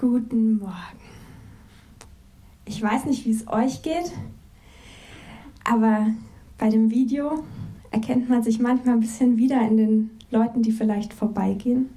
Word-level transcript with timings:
Guten 0.00 0.60
Morgen. 0.60 0.72
Ich 2.64 2.82
weiß 2.82 3.04
nicht, 3.04 3.26
wie 3.26 3.32
es 3.32 3.46
euch 3.48 3.82
geht, 3.82 4.10
aber 5.62 6.06
bei 6.56 6.70
dem 6.70 6.90
Video 6.90 7.44
erkennt 7.90 8.30
man 8.30 8.42
sich 8.42 8.60
manchmal 8.60 8.94
ein 8.94 9.00
bisschen 9.00 9.36
wieder 9.36 9.60
in 9.60 9.76
den 9.76 10.10
Leuten, 10.30 10.62
die 10.62 10.72
vielleicht 10.72 11.12
vorbeigehen. 11.12 11.90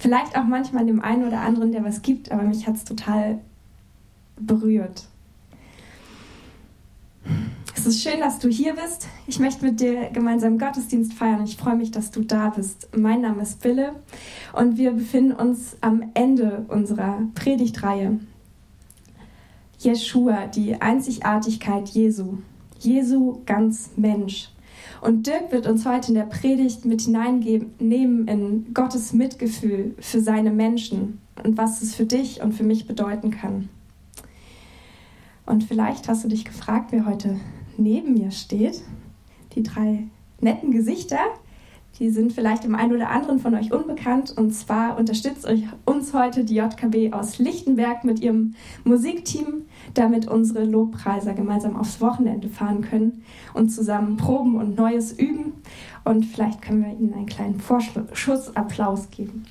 Vielleicht 0.00 0.36
auch 0.36 0.42
manchmal 0.42 0.86
dem 0.86 1.00
einen 1.00 1.24
oder 1.24 1.42
anderen, 1.42 1.70
der 1.70 1.84
was 1.84 2.02
gibt, 2.02 2.32
aber 2.32 2.42
mich 2.42 2.66
hat 2.66 2.74
es 2.74 2.84
total 2.84 3.38
berührt. 4.34 5.06
Es 7.86 7.96
ist 7.96 8.02
schön, 8.02 8.20
dass 8.20 8.38
du 8.38 8.48
hier 8.48 8.76
bist. 8.76 9.08
Ich 9.26 9.38
möchte 9.38 9.62
mit 9.62 9.78
dir 9.78 10.08
gemeinsam 10.08 10.56
Gottesdienst 10.56 11.12
feiern. 11.12 11.44
Ich 11.44 11.58
freue 11.58 11.76
mich, 11.76 11.90
dass 11.90 12.10
du 12.10 12.22
da 12.22 12.48
bist. 12.48 12.88
Mein 12.96 13.20
Name 13.20 13.42
ist 13.42 13.60
Bille 13.60 13.96
und 14.54 14.78
wir 14.78 14.92
befinden 14.92 15.32
uns 15.32 15.76
am 15.82 16.02
Ende 16.14 16.64
unserer 16.68 17.18
Predigtreihe. 17.34 18.20
Jeshua, 19.80 20.46
die 20.46 20.80
Einzigartigkeit 20.80 21.90
Jesu. 21.90 22.38
Jesu 22.78 23.42
ganz 23.44 23.90
Mensch. 23.96 24.48
Und 25.02 25.26
Dirk 25.26 25.52
wird 25.52 25.66
uns 25.66 25.84
heute 25.84 26.08
in 26.08 26.14
der 26.14 26.24
Predigt 26.24 26.86
mit 26.86 27.02
hineinnehmen 27.02 28.26
in 28.28 28.72
Gottes 28.72 29.12
Mitgefühl 29.12 29.94
für 29.98 30.22
seine 30.22 30.52
Menschen 30.52 31.20
und 31.44 31.58
was 31.58 31.82
es 31.82 31.94
für 31.94 32.06
dich 32.06 32.40
und 32.40 32.52
für 32.52 32.64
mich 32.64 32.86
bedeuten 32.86 33.30
kann. 33.30 33.68
Und 35.44 35.64
vielleicht 35.64 36.08
hast 36.08 36.24
du 36.24 36.28
dich 36.28 36.46
gefragt, 36.46 36.90
wer 36.90 37.04
heute 37.04 37.38
neben 37.78 38.14
mir 38.14 38.30
steht. 38.30 38.82
Die 39.54 39.62
drei 39.62 40.04
netten 40.40 40.72
Gesichter, 40.72 41.18
die 41.98 42.10
sind 42.10 42.32
vielleicht 42.32 42.64
dem 42.64 42.74
einen 42.74 42.92
oder 42.92 43.10
anderen 43.10 43.38
von 43.38 43.54
euch 43.54 43.72
unbekannt. 43.72 44.36
Und 44.36 44.52
zwar 44.52 44.98
unterstützt 44.98 45.46
euch 45.46 45.62
uns 45.84 46.12
heute 46.12 46.44
die 46.44 46.56
JKB 46.56 47.12
aus 47.12 47.38
Lichtenberg 47.38 48.04
mit 48.04 48.20
ihrem 48.20 48.54
Musikteam, 48.82 49.62
damit 49.94 50.26
unsere 50.26 50.64
Lobpreiser 50.64 51.34
gemeinsam 51.34 51.76
aufs 51.76 52.00
Wochenende 52.00 52.48
fahren 52.48 52.82
können 52.82 53.22
und 53.54 53.68
zusammen 53.68 54.16
proben 54.16 54.56
und 54.56 54.76
Neues 54.76 55.12
üben. 55.12 55.52
Und 56.04 56.24
vielleicht 56.24 56.62
können 56.62 56.84
wir 56.84 56.92
ihnen 56.92 57.14
einen 57.14 57.26
kleinen 57.26 57.60
Vorschussapplaus 57.60 59.10
geben. 59.10 59.44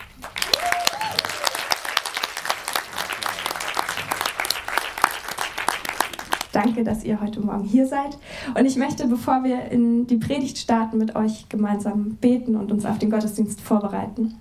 Danke, 6.54 6.84
dass 6.84 7.04
ihr 7.04 7.20
heute 7.20 7.42
Morgen 7.42 7.64
hier 7.64 7.88
seid. 7.88 8.16
Und 8.56 8.66
ich 8.68 8.76
möchte, 8.76 9.08
bevor 9.08 9.44
wir 9.44 9.72
in 9.72 10.06
die 10.06 10.18
Predigt 10.18 10.60
starten, 10.60 11.00
mit 11.00 11.16
euch 11.16 11.50
gemeinsam 11.50 12.16
beten 12.22 12.56
und 12.56 12.72
uns 12.72 12.86
auf 12.86 13.00
den 13.00 13.10
Gottesdienst 13.10 13.60
vorbereiten. 13.60 14.36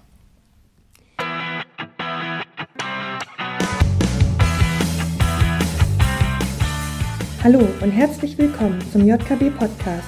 Hallo 7.43 7.67
und 7.81 7.91
herzlich 7.91 8.37
willkommen 8.37 8.79
zum 8.93 9.07
JKB 9.07 9.51
Podcast. 9.59 10.07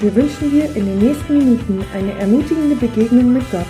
Wir 0.00 0.14
wünschen 0.14 0.50
dir 0.50 0.74
in 0.74 0.86
den 0.86 0.98
nächsten 1.00 1.36
Minuten 1.36 1.84
eine 1.94 2.12
ermutigende 2.14 2.76
Begegnung 2.76 3.34
mit 3.34 3.48
Gott. 3.50 3.66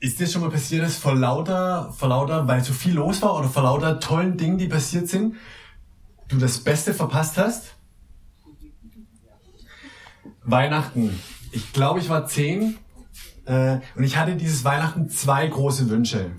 Ist 0.00 0.20
dir 0.20 0.28
schon 0.28 0.42
mal 0.42 0.50
passiert, 0.50 0.84
dass 0.84 0.96
vor 0.96 1.14
lauter, 1.14 1.92
vor 1.92 2.08
lauter, 2.08 2.46
weil 2.46 2.62
so 2.62 2.72
viel 2.72 2.94
los 2.94 3.20
war 3.20 3.36
oder 3.36 3.48
vor 3.48 3.64
lauter 3.64 3.98
tollen 3.98 4.36
Dingen, 4.36 4.56
die 4.56 4.68
passiert 4.68 5.08
sind, 5.08 5.34
du 6.28 6.38
das 6.38 6.58
Beste 6.58 6.94
verpasst 6.94 7.36
hast? 7.36 7.74
Weihnachten. 10.44 11.18
Ich 11.50 11.72
glaube, 11.72 11.98
ich 11.98 12.08
war 12.08 12.26
zehn 12.26 12.78
äh, 13.44 13.78
und 13.96 14.04
ich 14.04 14.16
hatte 14.16 14.36
dieses 14.36 14.64
Weihnachten 14.64 15.08
zwei 15.08 15.46
große 15.46 15.90
Wünsche. 15.90 16.30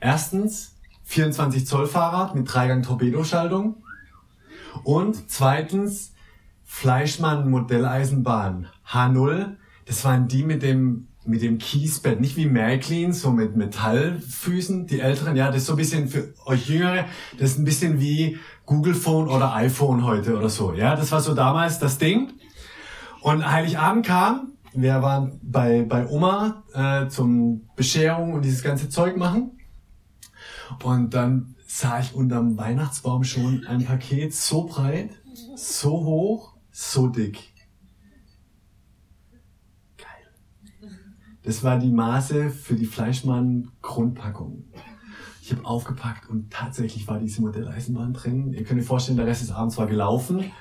Erstens 0.00 0.74
24 1.04 1.66
Zoll 1.66 1.86
Fahrrad 1.86 2.34
mit 2.34 2.52
Dreigang 2.52 2.82
Torpedoschaltung 2.82 3.82
und 4.82 5.30
zweitens 5.30 6.14
Fleischmann 6.64 7.50
Modelleisenbahn 7.50 8.68
H0. 8.88 9.56
Das 9.84 10.04
waren 10.04 10.26
die 10.26 10.42
mit 10.42 10.62
dem 10.62 11.08
mit 11.24 11.42
dem 11.42 11.58
Kiesbett, 11.58 12.20
nicht 12.20 12.36
wie 12.36 12.46
Märklin, 12.46 13.12
so 13.12 13.30
mit 13.30 13.56
Metallfüßen, 13.56 14.86
die 14.86 15.00
älteren, 15.00 15.36
ja, 15.36 15.48
das 15.48 15.58
ist 15.58 15.66
so 15.66 15.74
ein 15.74 15.76
bisschen 15.76 16.08
für 16.08 16.34
euch 16.46 16.68
Jüngere, 16.68 17.04
das 17.38 17.52
ist 17.52 17.58
ein 17.58 17.64
bisschen 17.64 18.00
wie 18.00 18.38
Google 18.66 18.94
Phone 18.94 19.28
oder 19.28 19.54
iPhone 19.54 20.04
heute 20.04 20.36
oder 20.36 20.48
so, 20.48 20.72
ja, 20.72 20.96
das 20.96 21.12
war 21.12 21.20
so 21.20 21.34
damals 21.34 21.78
das 21.78 21.98
Ding. 21.98 22.32
Und 23.20 23.48
Heiligabend 23.48 24.04
kam, 24.04 24.52
wir 24.74 25.02
waren 25.02 25.38
bei, 25.42 25.82
bei 25.82 26.08
Oma 26.08 26.64
äh, 26.72 27.08
zum 27.08 27.68
Bescherung 27.76 28.32
und 28.32 28.44
dieses 28.44 28.62
ganze 28.62 28.88
Zeug 28.88 29.16
machen. 29.16 29.58
Und 30.82 31.14
dann 31.14 31.54
sah 31.66 32.00
ich 32.00 32.14
unterm 32.14 32.58
Weihnachtsbaum 32.58 33.22
schon 33.24 33.64
ein 33.66 33.84
Paket 33.84 34.34
so 34.34 34.64
breit, 34.64 35.10
so 35.56 35.90
hoch, 35.90 36.54
so 36.70 37.08
dick. 37.08 37.51
Das 41.44 41.64
war 41.64 41.78
die 41.78 41.90
Maße 41.90 42.50
für 42.50 42.74
die 42.74 42.86
Fleischmann-Grundpackung. 42.86 44.64
Ich 45.44 45.50
habe 45.50 45.64
aufgepackt 45.64 46.30
und 46.30 46.52
tatsächlich 46.52 47.08
war 47.08 47.18
diese 47.18 47.42
Modelleisenbahn 47.42 48.12
drin. 48.12 48.52
Ihr 48.52 48.62
könnt 48.62 48.80
euch 48.80 48.86
vorstellen, 48.86 49.16
der 49.16 49.26
Rest 49.26 49.42
des 49.42 49.50
Abends 49.50 49.76
war 49.76 49.88
gelaufen. 49.88 50.52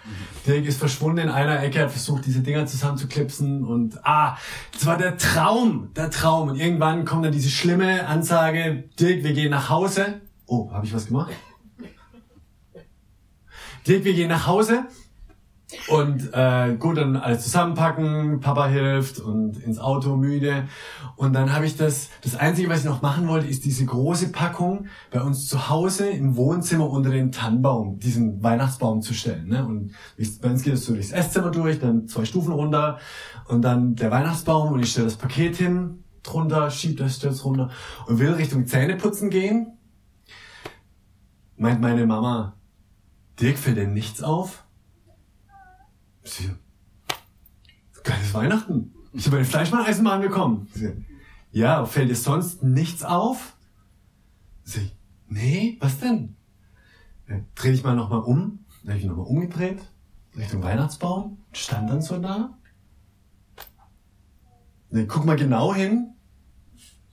Dirk 0.48 0.66
ist 0.66 0.80
verschwunden 0.80 1.20
in 1.20 1.30
einer 1.30 1.62
Ecke, 1.62 1.84
hat 1.84 1.92
versucht, 1.92 2.26
diese 2.26 2.40
Dinger 2.40 2.66
zusammenzuklipsen 2.66 3.64
und 3.64 4.04
ah, 4.04 4.38
das 4.74 4.88
war 4.88 4.98
der 4.98 5.18
Traum, 5.18 5.94
der 5.96 6.10
Traum. 6.10 6.50
Und 6.50 6.56
irgendwann 6.56 7.06
kommt 7.06 7.26
dann 7.26 7.32
diese 7.32 7.52
schlimme 7.52 8.08
Ansage, 8.08 8.90
Dirk, 9.00 9.24
wir 9.24 9.34
gehen 9.34 9.52
nach 9.52 9.70
Hause. 9.70 10.22
Oh, 10.48 10.72
habe 10.72 10.88
ich 10.88 10.96
was 10.96 11.06
gemacht? 11.06 11.32
Dirk, 13.86 14.04
wir 14.04 14.16
gehen 14.16 14.30
nach 14.30 14.48
Hause. 14.48 14.86
Und 15.88 16.34
äh, 16.34 16.76
gut, 16.78 16.98
dann 16.98 17.16
alles 17.16 17.44
zusammenpacken, 17.44 18.40
Papa 18.40 18.68
hilft 18.68 19.20
und 19.20 19.58
ins 19.58 19.80
Auto 19.80 20.16
müde. 20.16 20.68
Und 21.16 21.34
dann 21.34 21.54
habe 21.54 21.66
ich 21.66 21.78
das, 21.78 22.10
das 22.22 22.36
Einzige, 22.36 22.70
was 22.70 22.80
ich 22.80 22.86
noch 22.86 23.02
machen 23.02 23.28
wollte, 23.28 23.48
ist 23.48 23.64
diese 23.64 23.86
große 23.86 24.32
Packung 24.32 24.88
bei 25.12 25.22
uns 25.22 25.48
zu 25.48 25.70
Hause 25.70 26.10
im 26.10 26.36
Wohnzimmer 26.36 26.90
unter 26.90 27.10
den 27.10 27.32
Tannenbaum, 27.32 28.00
diesen 28.00 28.44
Weihnachtsbaum 28.44 29.02
zu 29.02 29.14
stellen. 29.14 29.48
Ne? 29.48 29.66
Und 29.66 29.94
bei 30.42 30.50
uns 30.50 30.64
geht 30.64 30.74
es 30.74 30.86
so 30.86 30.94
durchs 30.94 31.12
Esszimmer 31.12 31.52
durch, 31.52 31.80
dann 31.80 32.08
zwei 32.08 32.26
Stufen 32.26 32.54
runter 32.54 33.00
und 33.48 33.62
dann 33.62 33.96
der 33.96 34.12
Weihnachtsbaum 34.12 34.74
und 34.74 34.82
ich 34.82 34.92
stelle 34.92 35.08
das 35.08 35.18
Paket 35.18 35.56
hin, 35.56 36.04
drunter, 36.24 36.70
schieb 36.70 36.98
das, 36.98 37.18
stelle 37.18 37.34
es 37.34 37.46
runter 37.46 37.70
und 38.08 38.20
will 38.20 38.34
Richtung 38.34 38.68
Zähneputzen 38.68 39.30
gehen. 39.30 39.78
Meint 41.58 41.80
meine 41.80 42.06
Mama, 42.06 42.56
Dirk 43.40 43.58
fällt 43.58 43.78
denn 43.78 43.94
nichts 43.94 44.22
auf? 44.24 44.64
Sie, 46.24 46.52
geiles 48.04 48.34
Weihnachten. 48.34 48.94
Ich 49.14 49.26
habe 49.26 49.38
eine 49.38 49.46
Fleischmann-Eisenbahn 49.46 50.22
bekommen. 50.22 50.68
Sie, 50.74 51.06
ja, 51.52 51.86
fällt 51.86 52.10
dir 52.10 52.16
sonst 52.16 52.64
nichts 52.64 53.04
auf? 53.04 53.58
Sie, 54.64 54.92
nee, 55.28 55.78
was 55.82 56.00
denn? 56.00 56.36
Ja, 57.28 57.40
dreh 57.56 57.72
dich 57.72 57.84
mal 57.84 57.96
nochmal 57.96 58.22
um. 58.22 58.66
Dann 58.84 58.92
habe 58.92 59.00
ich 59.00 59.06
nochmal 59.06 59.26
umgedreht, 59.26 59.82
Richtung 60.36 60.64
Weihnachtsbaum, 60.64 61.38
stand 61.52 61.90
dann 61.90 62.02
so 62.02 62.18
da. 62.18 62.58
Nee, 64.90 65.06
guck 65.06 65.26
mal 65.26 65.36
genau 65.36 65.74
hin. 65.74 66.16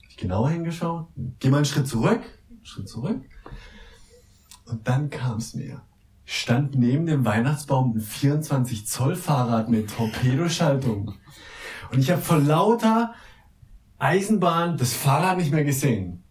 Ich 0.09 0.17
genau 0.17 0.47
hingeschaut. 0.49 1.07
Geh 1.39 1.49
mal 1.49 1.57
einen 1.57 1.65
Schritt 1.65 1.87
zurück. 1.87 2.21
Schritt 2.61 2.89
zurück. 2.89 3.21
Und 4.65 4.87
dann 4.87 5.09
kam 5.09 5.37
es 5.37 5.53
mir 5.53 5.81
stand 6.31 6.75
neben 6.75 7.07
dem 7.07 7.25
Weihnachtsbaum 7.25 7.95
ein 7.95 8.01
24 8.01 8.85
Zoll 8.85 9.15
Fahrrad 9.15 9.67
mit 9.67 9.89
Torpedoschaltung. 9.89 11.15
Und 11.91 11.99
ich 11.99 12.11
habe 12.11 12.21
vor 12.21 12.37
lauter 12.37 13.15
Eisenbahn 13.97 14.77
das 14.77 14.93
Fahrrad 14.93 15.39
nicht 15.39 15.51
mehr 15.51 15.63
gesehen. 15.63 16.23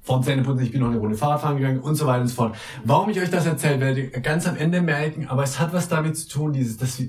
Vom 0.00 0.22
Zähneputzen, 0.22 0.64
ich 0.64 0.70
bin 0.70 0.80
noch 0.80 0.90
eine 0.90 0.98
Runde 0.98 1.16
Fahrrad 1.16 1.40
fahren 1.40 1.56
gegangen 1.56 1.80
und 1.80 1.96
so 1.96 2.06
weiter 2.06 2.20
und 2.20 2.28
so 2.28 2.36
fort. 2.36 2.56
Warum 2.84 3.10
ich 3.10 3.18
euch 3.20 3.30
das 3.30 3.46
erzähle, 3.46 3.80
werdet 3.80 4.14
ihr 4.14 4.20
ganz 4.20 4.46
am 4.46 4.56
Ende 4.56 4.80
merken, 4.80 5.26
aber 5.26 5.42
es 5.42 5.58
hat 5.58 5.72
was 5.72 5.88
damit 5.88 6.16
zu 6.16 6.28
tun, 6.28 6.52
dieses, 6.52 6.76
dass, 6.76 7.02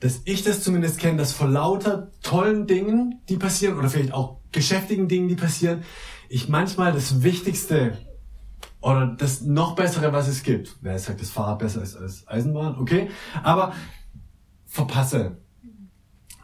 dass 0.00 0.22
ich 0.24 0.42
das 0.42 0.62
zumindest 0.62 0.98
kenne, 0.98 1.18
dass 1.18 1.34
vor 1.34 1.48
lauter 1.48 2.12
tollen 2.22 2.66
Dingen, 2.66 3.20
die 3.28 3.36
passieren, 3.36 3.76
oder 3.76 3.90
vielleicht 3.90 4.14
auch 4.14 4.38
geschäftigen 4.52 5.06
Dingen, 5.08 5.28
die 5.28 5.36
passieren, 5.36 5.82
ich 6.30 6.48
manchmal 6.48 6.92
das 6.92 7.22
Wichtigste 7.22 7.98
oder 8.84 9.06
das 9.06 9.40
noch 9.40 9.74
bessere, 9.74 10.12
was 10.12 10.28
es 10.28 10.42
gibt. 10.42 10.76
Wer 10.82 10.98
sagt, 10.98 11.22
das 11.22 11.30
Fahrrad 11.30 11.58
besser 11.58 11.82
ist 11.82 11.96
als 11.96 12.28
Eisenbahn? 12.28 12.76
Okay. 12.76 13.08
Aber 13.42 13.72
verpasse. 14.66 15.38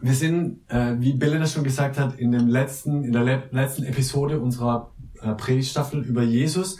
Wir 0.00 0.14
sind, 0.14 0.60
äh, 0.70 0.96
wie 0.98 1.12
Bille 1.12 1.38
das 1.38 1.52
schon 1.52 1.64
gesagt 1.64 1.98
hat, 1.98 2.18
in 2.18 2.32
dem 2.32 2.48
letzten, 2.48 3.04
in 3.04 3.12
der 3.12 3.24
le 3.24 3.42
letzten 3.50 3.84
Episode 3.84 4.40
unserer 4.40 4.90
äh, 5.20 5.34
Predigtstaffel 5.34 6.02
über 6.02 6.22
Jesus. 6.22 6.78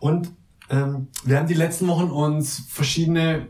Und 0.00 0.30
ähm, 0.70 1.08
wir 1.22 1.36
haben 1.36 1.48
die 1.48 1.54
letzten 1.54 1.86
Wochen 1.86 2.10
uns 2.10 2.64
verschiedene 2.70 3.48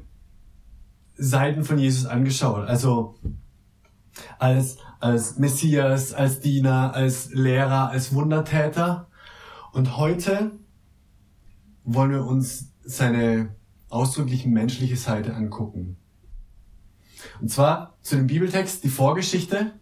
Seiten 1.17 1.63
von 1.63 1.79
Jesus 1.79 2.07
angeschaut. 2.07 2.67
Also 2.67 3.15
als, 4.41 4.79
als 4.99 5.39
Messias, 5.39 6.13
als 6.13 6.41
Diener, 6.41 6.95
als 6.95 7.31
Lehrer, 7.33 7.91
als 7.91 8.13
Wundertäter. 8.13 9.07
Und 9.73 9.97
heute 9.97 10.59
wollen 11.95 12.11
wir 12.11 12.25
uns 12.25 12.71
seine 12.85 13.55
ausdrücklich 13.89 14.45
menschliche 14.47 14.97
Seite 14.97 15.35
angucken. 15.35 15.97
Und 17.41 17.51
zwar 17.51 17.97
zu 18.03 18.17
dem 18.17 18.27
Bibeltext 18.27 18.85
die 18.85 18.91
Vorgeschichte. 18.91 19.73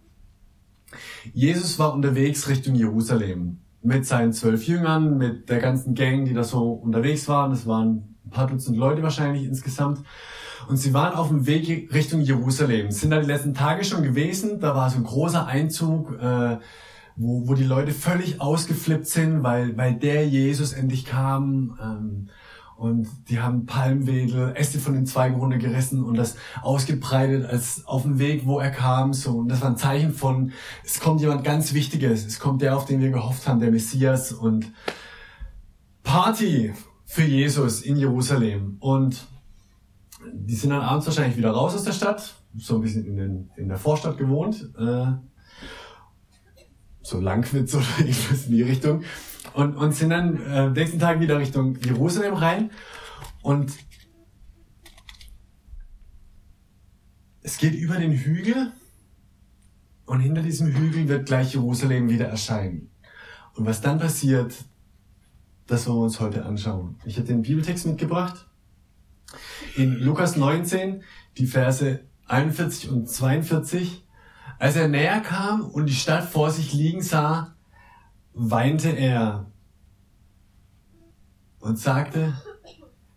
Jesus 1.33 1.79
war 1.79 1.93
unterwegs 1.93 2.49
Richtung 2.49 2.77
Jerusalem 2.77 3.59
mit 3.83 4.07
seinen 4.07 4.33
zwölf 4.33 4.67
Jüngern, 4.67 5.19
mit 5.19 5.49
der 5.49 5.59
ganzen 5.59 5.95
Gang, 5.95 6.25
die 6.25 6.35
da 6.35 6.45
so 6.45 6.73
unterwegs 6.73 7.29
waren. 7.29 7.51
Das 7.51 7.67
waren 7.67 8.17
ein 8.25 8.31
paar 8.31 8.47
Dutzend 8.47 8.77
Leute 8.77 9.03
wahrscheinlich 9.03 9.45
insgesamt. 9.45 10.01
Und 10.69 10.77
sie 10.77 10.95
waren 10.95 11.15
auf 11.15 11.29
dem 11.29 11.47
Weg 11.47 11.93
Richtung 11.93 12.21
Jerusalem, 12.21 12.91
sind 12.91 13.11
da 13.11 13.21
die 13.21 13.27
letzten 13.27 13.55
Tage 13.55 13.85
schon 13.85 14.03
gewesen. 14.03 14.61
Da 14.61 14.75
war 14.75 14.91
so 14.91 14.97
ein 14.97 15.05
großer 15.05 15.47
Einzug, 15.47 16.19
äh, 16.21 16.59
wo, 17.17 17.49
wo 17.49 17.55
die 17.55 17.65
Leute 17.65 17.93
völlig 17.93 18.41
ausgeflippt 18.41 19.07
sind, 19.07 19.43
weil, 19.43 19.77
weil 19.77 19.95
der 19.95 20.29
Jesus 20.29 20.73
endlich 20.73 21.05
kam. 21.05 21.79
Ähm, 21.83 22.29
und 22.77 23.09
die 23.31 23.41
haben 23.41 23.65
Palmwedel, 23.65 24.53
Äste 24.55 24.79
von 24.79 24.93
den 24.93 25.07
Zweigen 25.07 25.37
runtergerissen 25.37 26.05
und 26.05 26.15
das 26.19 26.37
ausgebreitet 26.61 27.47
als 27.47 27.87
auf 27.87 28.03
dem 28.03 28.19
Weg, 28.19 28.45
wo 28.45 28.59
er 28.61 28.71
kam. 28.71 29.15
So 29.15 29.39
und 29.39 29.49
das 29.49 29.63
war 29.63 29.71
ein 29.71 29.79
Zeichen 29.79 30.13
von, 30.13 30.53
es 30.85 31.01
kommt 31.01 31.23
jemand 31.23 31.43
ganz 31.43 31.73
Wichtiges. 31.73 32.27
Es 32.27 32.39
kommt 32.39 32.61
der, 32.61 32.77
auf 32.77 32.85
den 32.85 33.01
wir 33.01 33.11
gehofft 33.11 33.49
haben, 33.49 33.61
der 33.61 33.71
Messias 33.71 34.31
und 34.31 34.73
Party 36.03 36.75
für 37.07 37.23
Jesus 37.23 37.81
in 37.81 37.97
Jerusalem. 37.97 38.77
Und 38.81 39.27
die 40.35 40.55
sind 40.55 40.71
dann 40.71 40.83
abends 40.83 41.07
wahrscheinlich 41.07 41.39
wieder 41.39 41.53
raus 41.53 41.75
aus 41.75 41.85
der 41.85 41.93
Stadt, 41.93 42.35
so 42.59 42.77
ein 42.77 42.83
bisschen 42.83 43.07
in, 43.07 43.17
den, 43.17 43.51
in 43.57 43.69
der 43.69 43.79
Vorstadt 43.79 44.19
gewohnt, 44.19 44.71
äh, 44.79 45.13
so 47.07 47.21
Langwitz 47.21 47.75
oder 47.75 47.85
irgendwas 47.99 48.47
in 48.47 48.53
die 48.53 48.63
Richtung 48.63 49.05
und, 49.55 49.77
und 49.77 49.93
sind 49.93 50.11
dann 50.11 50.41
äh, 50.43 50.71
nächsten 50.71 50.99
Tag 50.99 51.21
wieder 51.21 51.39
Richtung 51.39 51.79
Jerusalem 51.81 52.35
rein 52.35 52.71
und 53.43 53.73
es 57.43 57.59
geht 57.59 57.75
über 57.75 57.97
den 57.97 58.13
Hügel 58.13 58.73
und 60.05 60.21
hinter 60.21 60.43
diesem 60.43 60.75
Hügel 60.75 61.09
wird 61.09 61.27
gleich 61.27 61.55
Jerusalem 61.55 62.09
wieder 62.09 62.27
erscheinen. 62.27 62.91
Und 63.55 63.67
was 63.67 63.81
dann 63.81 63.99
passiert, 63.99 64.55
das 65.67 65.87
wollen 65.87 65.99
wir 65.99 66.05
uns 66.05 66.21
heute 66.21 66.45
anschauen. 66.45 66.97
Ich 67.05 67.17
habe 67.17 67.27
den 67.27 67.43
Bibeltext 67.43 67.87
mitgebracht. 67.87 68.47
In 69.77 69.95
Lukas 69.95 70.37
19, 70.37 71.03
die 71.39 71.47
Verse 71.47 72.01
41 72.27 72.91
und 72.91 73.09
42. 73.09 74.06
Als 74.59 74.77
er 74.77 74.89
näher 74.89 75.21
kam 75.21 75.65
und 75.67 75.87
die 75.87 75.95
Stadt 75.95 76.25
vor 76.25 76.51
sich 76.51 76.73
liegen 76.73 77.03
sah, 77.03 77.55
weinte 78.33 78.89
er 78.89 79.51
und 81.61 81.79
sagte, 81.79 82.41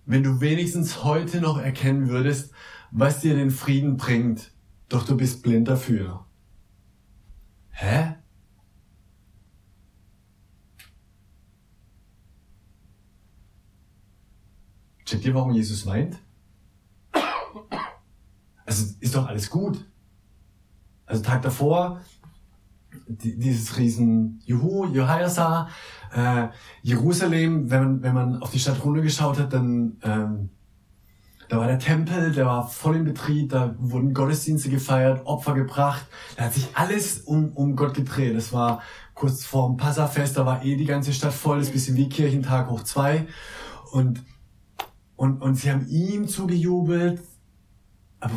wenn 0.05 0.23
du 0.23 0.41
wenigstens 0.41 1.03
heute 1.03 1.39
noch 1.39 1.57
erkennen 1.57 2.09
würdest, 2.09 2.51
was 2.91 3.19
dir 3.21 3.35
den 3.35 3.51
Frieden 3.51 3.95
bringt, 3.95 4.51
doch 4.89 5.05
du 5.05 5.15
bist 5.15 5.43
blind 5.43 5.67
dafür. 5.67 6.25
Hä? 7.69 8.15
Checkt 15.05 15.25
ihr, 15.25 15.33
warum 15.33 15.53
Jesus 15.53 15.85
weint? 15.85 16.19
Also 18.65 18.93
ist 18.99 19.15
doch 19.15 19.27
alles 19.27 19.49
gut. 19.49 19.88
Also 21.09 21.23
Tag 21.23 21.41
davor 21.41 21.99
dieses 23.07 23.77
riesen 23.77 24.39
Juhu, 24.45 24.85
Johaiasa, 24.85 25.67
äh, 26.15 26.47
Jerusalem, 26.81 27.69
wenn 27.69 27.83
man, 27.83 28.03
wenn 28.03 28.13
man 28.13 28.41
auf 28.41 28.51
die 28.51 28.59
Stadt 28.59 28.83
runtergeschaut 28.83 29.39
hat, 29.39 29.53
dann 29.53 29.97
ähm, 30.03 30.49
da 31.49 31.57
war 31.57 31.65
der 31.65 31.79
Tempel, 31.79 32.31
der 32.31 32.45
war 32.45 32.67
voll 32.67 32.97
in 32.97 33.05
Betrieb, 33.05 33.49
da 33.49 33.75
wurden 33.79 34.13
Gottesdienste 34.13 34.69
gefeiert, 34.69 35.25
Opfer 35.25 35.55
gebracht, 35.55 36.05
da 36.37 36.45
hat 36.45 36.53
sich 36.53 36.67
alles 36.75 37.21
um, 37.21 37.51
um 37.53 37.75
Gott 37.75 37.95
gedreht. 37.95 38.35
Das 38.35 38.53
war 38.53 38.83
kurz 39.15 39.45
vor 39.45 39.67
dem 39.67 39.77
Passafest, 39.77 40.37
da 40.37 40.45
war 40.45 40.63
eh 40.63 40.77
die 40.77 40.85
ganze 40.85 41.11
Stadt 41.11 41.33
voll, 41.33 41.57
das 41.57 41.71
bisschen 41.71 41.97
wie 41.97 42.07
Kirchentag 42.07 42.69
hoch 42.69 42.83
zwei. 42.83 43.27
Und, 43.91 44.23
und, 45.15 45.41
und 45.41 45.55
sie 45.55 45.71
haben 45.71 45.87
ihm 45.87 46.27
zugejubelt. 46.27 47.19
Aber 48.19 48.35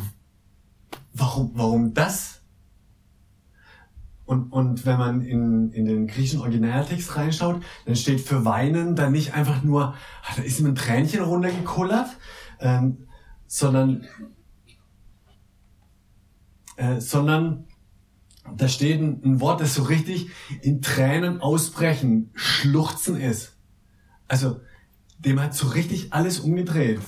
warum, 1.12 1.50
warum 1.54 1.94
das? 1.94 2.41
Und, 4.24 4.52
und 4.52 4.86
wenn 4.86 4.98
man 4.98 5.22
in, 5.22 5.72
in 5.72 5.84
den 5.84 6.06
griechischen 6.06 6.40
Originaltext 6.40 7.16
reinschaut, 7.16 7.62
dann 7.84 7.96
steht 7.96 8.20
für 8.20 8.44
weinen 8.44 8.94
dann 8.94 9.12
nicht 9.12 9.34
einfach 9.34 9.62
nur, 9.62 9.94
ach, 10.22 10.36
da 10.36 10.42
ist 10.42 10.60
ihm 10.60 10.66
ein 10.66 10.74
Tränchen 10.74 11.22
runtergekullert, 11.22 12.08
ähm, 12.60 13.08
sondern, 13.46 14.04
äh, 16.76 17.00
sondern 17.00 17.64
da 18.56 18.68
steht 18.68 19.00
ein, 19.00 19.22
ein 19.24 19.40
Wort, 19.40 19.60
das 19.60 19.74
so 19.74 19.82
richtig 19.82 20.30
in 20.62 20.80
Tränen 20.82 21.40
ausbrechen, 21.40 22.30
schluchzen 22.34 23.16
ist. 23.16 23.56
Also, 24.28 24.60
dem 25.18 25.40
hat 25.40 25.54
so 25.54 25.68
richtig 25.68 26.12
alles 26.12 26.40
umgedreht. 26.40 27.00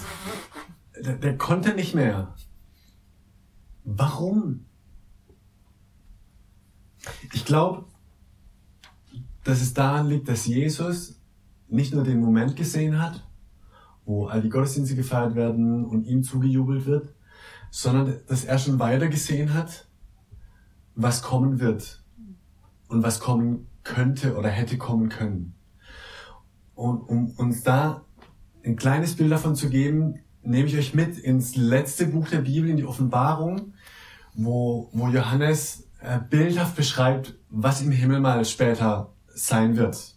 Der, 1.05 1.15
der 1.17 1.37
konnte 1.37 1.75
nicht 1.75 1.95
mehr. 1.95 2.35
Warum? 3.85 4.67
Ich 7.33 7.45
glaube, 7.45 7.85
dass 9.45 9.61
es 9.61 9.75
daran 9.75 10.09
liegt, 10.09 10.29
dass 10.29 10.47
Jesus 10.47 11.21
nicht 11.69 11.95
nur 11.95 12.05
den 12.05 12.21
Moment 12.21 12.57
gesehen 12.57 13.01
hat, 13.01 13.27
wo 14.05 14.27
all 14.27 14.43
die 14.43 14.49
Gottesdienste 14.49 14.97
gefeiert 14.97 15.35
werden 15.35 15.85
und 15.85 16.05
ihm 16.05 16.23
zugejubelt 16.23 16.87
wird, 16.87 17.15
sondern 17.71 18.21
dass 18.29 18.45
er 18.45 18.59
schon 18.59 18.79
weiter 18.79 19.09
gesehen 19.09 19.55
hat, 19.55 19.87
was 20.95 21.23
kommen 21.23 21.61
wird 21.61 22.03
und 22.89 23.03
was 23.03 23.21
kommen 23.21 23.67
könnte 23.83 24.37
oder 24.37 24.49
hätte 24.49 24.79
kommen 24.79 25.09
können. 25.09 25.55
Und 26.75 27.01
um 27.03 27.31
uns 27.33 27.63
da 27.63 28.05
ein 28.65 28.77
kleines 28.77 29.15
Bild 29.17 29.31
davon 29.31 29.55
zu 29.55 29.69
geben, 29.69 30.21
nehme 30.43 30.69
ich 30.69 30.77
euch 30.77 30.95
mit 30.95 31.19
ins 31.19 31.57
letzte 31.57 32.07
Buch 32.07 32.29
der 32.29 32.43
Bibel, 32.43 32.69
in 32.69 32.77
die 32.77 32.85
Offenbarung, 32.85 33.75
wo, 34.35 34.91
wo 34.93 35.09
Johannes 35.09 35.89
äh, 36.05 36.21
bildhaft 36.21 36.77
beschreibt, 36.77 37.35
was 37.49 37.81
im 37.81 37.91
Himmel 37.91 38.21
mal 38.21 38.45
später 38.45 39.15
sein 39.27 39.77
wird. 39.77 40.15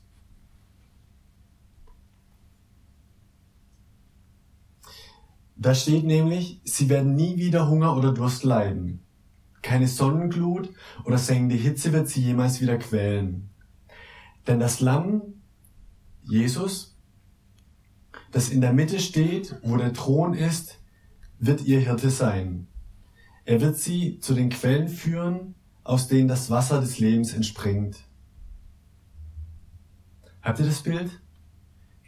Da 5.55 5.73
steht 5.73 6.03
nämlich, 6.03 6.61
sie 6.65 6.89
werden 6.89 7.15
nie 7.15 7.37
wieder 7.37 7.69
Hunger 7.69 7.95
oder 7.95 8.13
Durst 8.13 8.43
leiden. 8.43 9.05
Keine 9.61 9.87
Sonnenglut 9.87 10.69
oder 11.05 11.17
sengende 11.17 11.55
Hitze 11.55 11.93
wird 11.93 12.09
sie 12.09 12.21
jemals 12.21 12.61
wieder 12.61 12.77
quälen. 12.77 13.49
Denn 14.45 14.59
das 14.59 14.81
Lamm, 14.81 15.41
Jesus, 16.23 16.97
das 18.31 18.49
in 18.49 18.61
der 18.61 18.73
Mitte 18.73 18.99
steht, 18.99 19.55
wo 19.63 19.77
der 19.77 19.93
Thron 19.93 20.33
ist, 20.33 20.79
wird 21.39 21.65
ihr 21.65 21.79
Hirte 21.79 22.09
sein. 22.09 22.67
Er 23.45 23.61
wird 23.61 23.77
sie 23.77 24.19
zu 24.19 24.33
den 24.33 24.49
Quellen 24.49 24.89
führen, 24.89 25.55
aus 25.87 26.09
denen 26.09 26.27
das 26.27 26.49
Wasser 26.49 26.81
des 26.81 26.99
Lebens 26.99 27.33
entspringt. 27.33 28.03
Habt 30.41 30.59
ihr 30.59 30.65
das 30.65 30.83
Bild? 30.83 31.21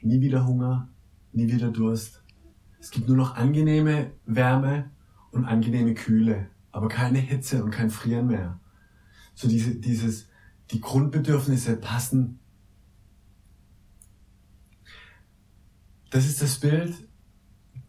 Nie 0.01 0.19
wieder 0.19 0.45
Hunger, 0.45 0.89
nie 1.31 1.49
wieder 1.49 1.71
Durst. 1.71 2.21
Es 2.81 2.91
gibt 2.91 3.07
nur 3.07 3.15
noch 3.15 3.35
angenehme 3.35 4.11
Wärme 4.25 4.91
und 5.31 5.45
angenehme 5.45 5.93
Kühle, 5.93 6.49
aber 6.71 6.89
keine 6.89 7.19
Hitze 7.19 7.63
und 7.63 7.71
kein 7.71 7.89
Frieren 7.89 8.27
mehr. 8.27 8.59
So 9.33 9.47
diese, 9.47 9.75
dieses, 9.75 10.27
die 10.71 10.81
Grundbedürfnisse 10.81 11.77
passen. 11.77 12.39
Das 16.09 16.25
ist 16.25 16.41
das 16.41 16.59
Bild, 16.59 17.07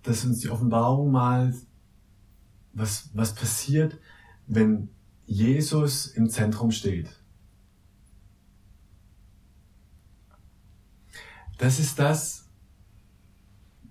das 0.02 0.24
uns 0.24 0.38
die 0.38 0.50
Offenbarung 0.50 1.10
malt, 1.10 1.56
was, 2.74 3.10
was 3.12 3.34
passiert, 3.34 3.98
wenn 4.46 4.88
Jesus 5.30 6.08
im 6.08 6.28
Zentrum 6.28 6.72
steht. 6.72 7.08
Das 11.56 11.78
ist 11.78 12.00
das 12.00 12.48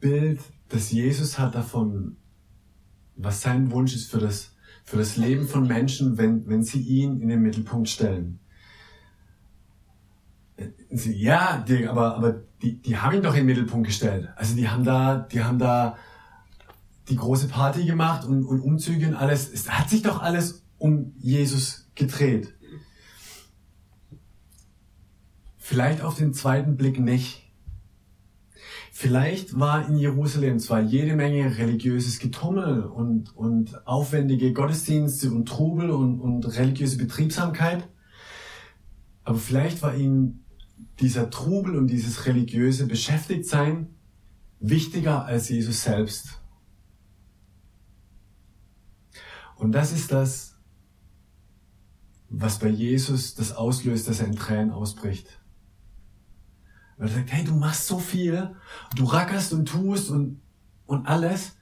Bild, 0.02 0.42
das 0.68 0.92
Jesus 0.92 1.40
hat 1.40 1.56
davon, 1.56 2.18
was 3.16 3.42
sein 3.42 3.72
Wunsch 3.72 3.96
ist 3.96 4.12
für 4.12 4.18
das, 4.18 4.54
für 4.84 4.98
das 4.98 5.16
Leben 5.16 5.48
von 5.48 5.66
Menschen, 5.66 6.18
wenn, 6.18 6.46
wenn 6.50 6.62
sie 6.62 6.82
ihn 6.82 7.22
in 7.22 7.30
den 7.30 7.42
Mittelpunkt 7.42 7.88
stellen. 7.88 8.42
Sie, 10.92 11.16
ja, 11.16 11.64
die, 11.66 11.88
aber, 11.88 12.16
aber 12.16 12.44
die, 12.62 12.82
die 12.82 12.98
haben 12.98 13.16
ihn 13.16 13.24
doch 13.24 13.34
in 13.34 13.42
den 13.42 13.46
Mittelpunkt 13.46 13.88
gestellt. 13.88 14.28
Also 14.36 14.58
die 14.58 14.68
haben 14.68 14.84
da, 14.84 15.20
die 15.20 15.42
haben 15.42 15.58
da 15.58 15.96
die 17.08 17.16
große 17.16 17.48
Party 17.48 17.86
gemacht 17.86 18.26
und, 18.26 18.44
und 18.44 18.60
Umzüge 18.60 19.08
und 19.08 19.16
alles. 19.16 19.50
Es 19.50 19.70
hat 19.70 19.90
sich 19.90 20.02
doch 20.02 20.22
alles 20.22 20.66
um 20.80 21.14
Jesus 21.20 21.90
gedreht. 21.96 22.54
Vielleicht 25.58 26.02
auf 26.02 26.16
den 26.16 26.34
zweiten 26.34 26.78
Blick 26.78 27.00
nicht. 27.00 27.44
Vielleicht 28.92 29.58
war 29.58 29.88
in 29.88 29.96
Jerusalem 29.96 30.60
zwar 30.60 30.82
jede 30.82 31.16
Menge 31.16 31.58
religiöses 31.58 32.20
Getummel 32.20 32.84
und, 32.84 33.36
und 33.36 33.88
aufwendige 33.88 34.52
Gottesdienste 34.52 35.32
und 35.32 35.48
Trubel 35.48 35.92
und, 35.92 36.20
und 36.20 36.44
religiöse 36.58 36.98
Betriebsamkeit, 36.98 37.88
aber 39.24 39.38
vielleicht 39.38 39.82
war 39.84 39.96
ihnen 39.96 40.44
dieser 41.00 41.30
Trubel 41.30 41.78
und 41.78 41.88
dieses 41.88 42.26
religiöse 42.26 42.88
Beschäftigtsein 42.88 43.96
wichtiger 44.60 45.26
als 45.26 45.50
Jesus 45.50 45.84
selbst. 45.84 46.42
Und 49.56 49.72
das 49.72 49.92
ist 49.92 50.12
das, 50.12 50.49
was 52.30 52.60
bei 52.60 52.70
Jesus 52.70 53.36
das 53.36 53.52
auslöst, 53.52 54.08
dass 54.08 54.20
er 54.20 54.28
in 54.28 54.36
Tränen 54.36 54.72
ausbricht. 54.72 55.40
Weil 56.98 57.08
er 57.08 57.16
sagt, 57.16 57.32
hey, 57.32 57.44
du 57.44 57.56
machst 57.56 57.88
so 57.88 57.98
viel, 57.98 58.56
du 58.96 59.06
rackerst 59.06 59.54
und 59.54 59.68
tust 59.68 60.10
und, 60.10 60.42
und 60.86 61.06
alles. 61.08 61.56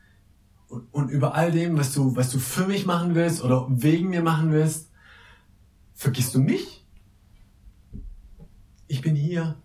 Und, 0.67 0.93
und 0.93 1.09
über 1.09 1.35
all 1.35 1.51
dem, 1.51 1.77
was 1.77 1.93
du, 1.93 2.15
was 2.15 2.31
du 2.31 2.39
für 2.39 2.67
mich 2.67 2.85
machen 2.85 3.15
willst 3.15 3.43
oder 3.43 3.67
wegen 3.69 4.09
mir 4.09 4.21
machen 4.21 4.51
willst, 4.51 4.91
vergisst 5.93 6.35
du 6.35 6.39
mich? 6.39 6.85
Ich 8.87 9.01
bin 9.01 9.15
hier. 9.15 9.61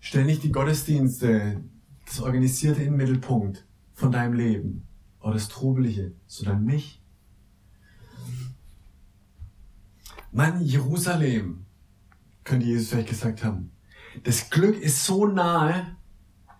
Stell 0.00 0.24
nicht 0.24 0.44
die 0.44 0.52
Gottesdienste, 0.52 1.62
das 2.06 2.20
Organisierte 2.20 2.82
in 2.82 2.92
den 2.92 2.96
Mittelpunkt 2.96 3.66
von 3.94 4.12
deinem 4.12 4.34
Leben 4.34 4.86
oder 5.20 5.34
das 5.34 5.48
Trubelige, 5.48 6.12
sondern 6.26 6.64
mich. 6.64 7.02
Mann, 10.30 10.60
Jerusalem, 10.60 11.66
könnte 12.44 12.66
Jesus 12.66 12.90
vielleicht 12.90 13.08
gesagt 13.08 13.44
haben. 13.44 13.72
Das 14.24 14.50
Glück 14.50 14.78
ist 14.80 15.04
so 15.04 15.26
nahe. 15.26 15.96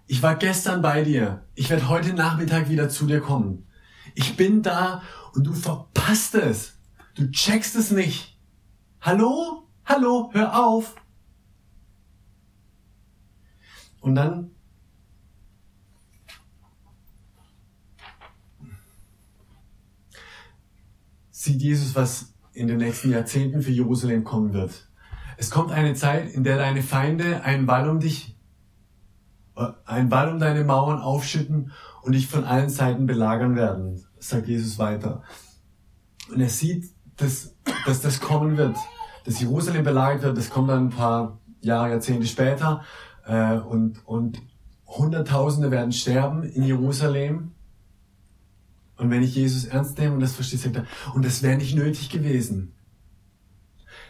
Ich 0.06 0.22
war 0.22 0.37
gestern 0.37 0.80
bei 0.80 1.02
dir. 1.02 1.46
Ich 1.54 1.70
werde 1.70 1.88
heute 1.88 2.14
Nachmittag 2.14 2.68
wieder 2.68 2.88
zu 2.88 3.06
dir 3.06 3.20
kommen. 3.20 3.66
Ich 4.14 4.37
bin 4.37 4.62
da 4.62 5.02
und 5.34 5.46
du 5.46 5.52
verpasst 5.52 6.34
es. 6.34 6.78
Du 7.14 7.30
checkst 7.30 7.76
es 7.76 7.90
nicht. 7.90 8.38
Hallo? 9.00 9.68
Hallo? 9.84 10.30
Hör 10.32 10.64
auf. 10.64 10.94
Und 14.00 14.14
dann 14.14 14.50
sieht 21.30 21.60
Jesus, 21.60 21.94
was 21.94 22.34
in 22.59 22.69
den 22.69 22.79
nächsten 22.79 23.11
Jahrzehnten 23.11 23.62
für 23.62 23.71
Jerusalem 23.71 24.25
kommen 24.25 24.53
wird. 24.53 24.88
Es 25.37 25.50
kommt 25.50 25.71
eine 25.71 25.95
Zeit, 25.95 26.31
in 26.33 26.43
der 26.43 26.57
deine 26.57 26.83
Feinde 26.83 27.43
einen 27.45 27.67
Wall 27.69 27.88
um 27.88 28.00
dich, 28.00 28.37
äh, 29.57 29.67
einen 29.87 30.11
Wall 30.11 30.33
um 30.33 30.38
deine 30.38 30.65
Mauern 30.65 30.99
aufschütten 30.99 31.73
und 32.03 32.12
dich 32.12 32.27
von 32.27 32.45
allen 32.45 32.69
Seiten 32.69 33.07
belagern 33.07 33.55
werden, 33.55 34.05
sagt 34.19 34.49
Jesus 34.49 34.79
weiter. 34.79 35.23
Und 36.33 36.41
er 36.41 36.49
sieht, 36.49 36.91
dass, 37.17 37.57
dass 37.87 38.00
das 38.00 38.21
kommen 38.21 38.57
wird, 38.57 38.77
dass 39.25 39.41
Jerusalem 39.41 39.85
belagert 39.85 40.23
wird, 40.23 40.37
das 40.37 40.50
kommt 40.50 40.71
dann 40.71 40.87
ein 40.87 40.91
paar 40.91 41.38
Jahre, 41.61 41.91
Jahrzehnte 41.91 42.27
später, 42.27 42.83
äh, 43.27 43.59
und, 43.59 44.05
und 44.07 44.43
Hunderttausende 44.87 45.71
werden 45.71 45.93
sterben 45.93 46.43
in 46.43 46.62
Jerusalem. 46.62 47.53
Und 48.99 49.11
wenn 49.11 49.23
ich 49.23 49.35
Jesus 49.35 49.64
ernst 49.64 49.97
nehme 49.99 50.14
und 50.14 50.21
das 50.21 50.35
verstehe, 50.35 50.73
er, 50.75 51.14
und 51.14 51.25
das 51.25 51.43
wäre 51.43 51.57
nicht 51.57 51.75
nötig 51.75 52.11
gewesen. 52.11 52.75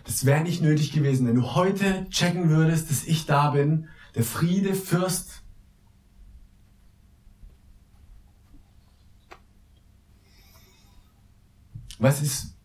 Das 0.05 0.25
wäre 0.25 0.43
nicht 0.43 0.63
nötig 0.63 0.93
gewesen, 0.93 1.27
wenn 1.27 1.35
du 1.35 1.55
heute 1.55 2.07
checken 2.09 2.49
würdest, 2.49 2.91
dass 2.91 3.05
ich 3.05 3.27
da 3.27 3.51
bin, 3.51 3.89
der 4.15 4.25
Friede 4.25 4.75
Fürst. 4.75 5.43
Was 11.99 12.23
ist 12.23 12.57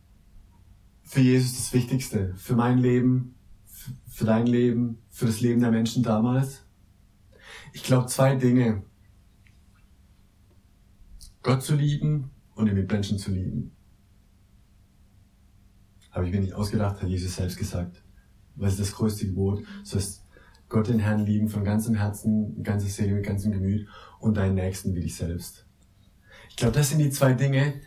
für 1.03 1.19
Jesus 1.19 1.57
das 1.57 1.73
Wichtigste? 1.73 2.33
Für 2.37 2.55
mein 2.55 2.77
Leben, 2.77 3.35
für 4.07 4.23
dein 4.23 4.47
Leben, 4.47 4.99
für 5.09 5.25
das 5.25 5.41
Leben 5.41 5.59
der 5.59 5.71
Menschen 5.71 6.03
damals? 6.03 6.63
Ich 7.73 7.83
glaube 7.83 8.07
zwei 8.07 8.35
Dinge. 8.35 8.83
Gott 11.43 11.61
zu 11.61 11.75
lieben 11.75 12.31
und 12.55 12.67
die 12.67 12.73
Mitmenschen 12.73 13.19
zu 13.19 13.31
lieben. 13.31 13.75
Habe 16.09 16.25
ich 16.25 16.31
mir 16.31 16.39
nicht 16.39 16.53
ausgedacht, 16.53 17.01
hat 17.01 17.09
Jesus 17.09 17.35
selbst 17.35 17.57
gesagt. 17.57 18.01
Was 18.55 18.73
ist 18.73 18.79
das 18.79 18.91
größte 18.93 19.27
Gebot? 19.27 19.63
Das 19.81 19.95
heißt, 19.95 20.25
Gott 20.69 20.87
den 20.87 20.99
Herrn 20.99 21.25
lieben 21.25 21.49
von 21.49 21.63
ganzem 21.63 21.95
Herzen, 21.95 22.63
ganzer 22.63 22.87
Seele, 22.87 23.15
mit 23.15 23.25
ganzem 23.25 23.51
Gemüt 23.51 23.87
und 24.19 24.37
deinen 24.37 24.55
Nächsten 24.55 24.95
wie 24.95 25.01
dich 25.01 25.15
selbst. 25.15 25.67
Ich 26.49 26.55
glaube, 26.55 26.73
das 26.73 26.89
sind 26.89 26.99
die 26.99 27.09
zwei 27.09 27.33
Dinge, 27.33 27.81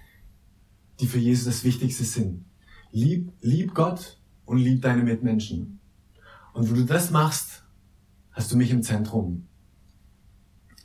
die 1.00 1.06
für 1.06 1.18
Jesus 1.18 1.46
das 1.46 1.64
Wichtigste 1.64 2.04
sind. 2.04 2.44
Lieb, 2.90 3.32
lieb 3.40 3.75
Gott 3.75 4.20
und 4.44 4.58
lieb 4.58 4.82
deine 4.82 5.02
Mitmenschen. 5.02 5.80
Und 6.52 6.70
wo 6.70 6.75
du 6.75 6.84
das 6.84 7.10
machst, 7.10 7.64
hast 8.32 8.52
du 8.52 8.56
mich 8.56 8.70
im 8.70 8.82
Zentrum. 8.82 9.46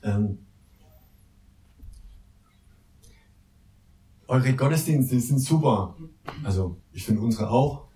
Ähm, 0.03 0.39
eure 4.31 4.53
Gottesdienste 4.53 5.19
sind 5.19 5.39
super. 5.39 5.97
Also 6.45 6.77
ich 6.93 7.03
finde 7.03 7.21
unsere 7.21 7.49
auch. 7.49 7.87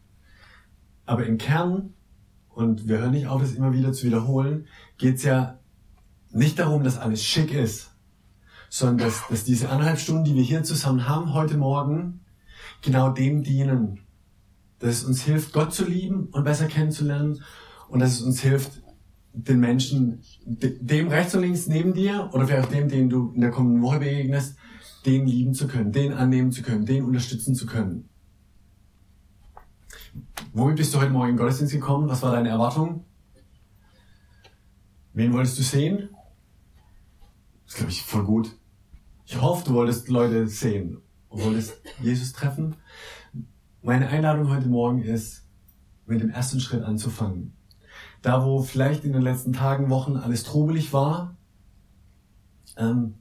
Aber 1.05 1.25
im 1.25 1.37
Kern, 1.37 1.93
und 2.49 2.89
wir 2.89 2.99
hören 2.99 3.11
nicht 3.11 3.27
auf, 3.27 3.41
das 3.41 3.53
immer 3.53 3.71
wieder 3.71 3.93
zu 3.93 4.05
wiederholen, 4.05 4.67
geht 4.97 5.15
es 5.15 5.23
ja 5.23 5.59
nicht 6.31 6.59
darum, 6.59 6.83
dass 6.83 6.97
alles 6.97 7.23
schick 7.23 7.53
ist, 7.53 7.91
sondern 8.69 9.07
dass, 9.07 9.25
dass 9.29 9.45
diese 9.45 9.69
anderthalb 9.69 9.97
Stunden, 9.97 10.25
die 10.25 10.35
wir 10.35 10.43
hier 10.43 10.63
zusammen 10.63 11.07
haben 11.07 11.33
heute 11.33 11.55
Morgen, 11.55 12.19
genau 12.81 13.11
dem 13.11 13.43
dienen. 13.43 14.01
Dass 14.79 14.89
es 14.89 15.03
uns 15.05 15.23
hilft, 15.23 15.53
Gott 15.53 15.73
zu 15.73 15.85
lieben 15.85 16.27
und 16.33 16.43
besser 16.43 16.67
kennenzulernen 16.67 17.41
und 17.87 17.99
dass 17.99 18.11
es 18.11 18.21
uns 18.21 18.41
hilft, 18.41 18.81
den 19.31 19.61
Menschen, 19.61 20.21
dem 20.45 21.07
rechts 21.07 21.33
und 21.33 21.41
links 21.41 21.67
neben 21.67 21.93
dir 21.93 22.29
oder 22.33 22.45
vielleicht 22.45 22.67
auch 22.67 22.71
dem, 22.71 22.89
den 22.89 23.09
du 23.09 23.31
in 23.33 23.41
der 23.41 23.51
kommenden 23.51 23.81
Woche 23.81 23.99
begegnest, 23.99 24.57
den 25.05 25.27
lieben 25.27 25.53
zu 25.53 25.67
können, 25.67 25.91
den 25.91 26.13
annehmen 26.13 26.51
zu 26.51 26.61
können, 26.61 26.85
den 26.85 27.03
unterstützen 27.03 27.55
zu 27.55 27.65
können. 27.65 28.09
Womit 30.53 30.77
bist 30.77 30.93
du 30.93 30.99
heute 30.99 31.11
Morgen 31.11 31.31
in 31.31 31.37
Gottesdienst 31.37 31.73
gekommen? 31.73 32.09
Was 32.09 32.21
war 32.21 32.31
deine 32.31 32.49
Erwartung? 32.49 33.05
Wen 35.13 35.33
wolltest 35.33 35.57
du 35.59 35.63
sehen? 35.63 36.09
Das 37.65 37.73
ist, 37.73 37.77
glaube 37.77 37.91
ich, 37.91 38.01
voll 38.01 38.23
gut. 38.23 38.57
Ich 39.25 39.41
hoffe, 39.41 39.65
du 39.65 39.73
wolltest 39.73 40.07
Leute 40.09 40.47
sehen 40.47 41.01
und 41.29 41.43
wolltest 41.43 41.81
Jesus 42.01 42.33
treffen. 42.33 42.75
Meine 43.81 44.07
Einladung 44.07 44.49
heute 44.49 44.67
Morgen 44.67 45.01
ist, 45.01 45.45
mit 46.05 46.21
dem 46.21 46.29
ersten 46.29 46.59
Schritt 46.59 46.83
anzufangen. 46.83 47.53
Da, 48.21 48.45
wo 48.45 48.61
vielleicht 48.61 49.03
in 49.03 49.13
den 49.13 49.21
letzten 49.21 49.53
Tagen, 49.53 49.89
Wochen 49.89 50.17
alles 50.17 50.43
trubelig 50.43 50.93
war, 50.93 51.35
ähm, 52.77 53.15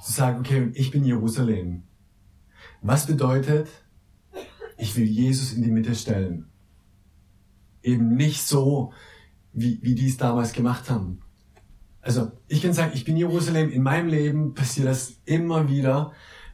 zu 0.00 0.12
sagen, 0.12 0.40
okay, 0.40 0.70
ich 0.74 0.90
bin 0.90 1.04
Jerusalem. 1.04 1.82
Was 2.82 3.06
bedeutet, 3.06 3.68
ich 4.78 4.96
will 4.96 5.04
Jesus 5.04 5.52
in 5.52 5.62
die 5.62 5.70
Mitte 5.70 5.94
stellen? 5.94 6.46
Eben 7.82 8.14
nicht 8.16 8.42
so, 8.42 8.92
wie, 9.52 9.78
wie 9.82 9.94
die 9.94 10.08
es 10.08 10.16
damals 10.16 10.52
gemacht 10.52 10.90
haben. 10.90 11.20
Also 12.02 12.32
ich 12.48 12.62
kann 12.62 12.72
sagen, 12.72 12.92
ich 12.94 13.04
bin 13.04 13.16
Jerusalem, 13.16 13.70
in 13.70 13.82
meinem 13.82 14.08
Leben 14.08 14.54
passiert 14.54 14.86
das 14.86 15.14
immer 15.26 15.68
wieder, 15.68 16.12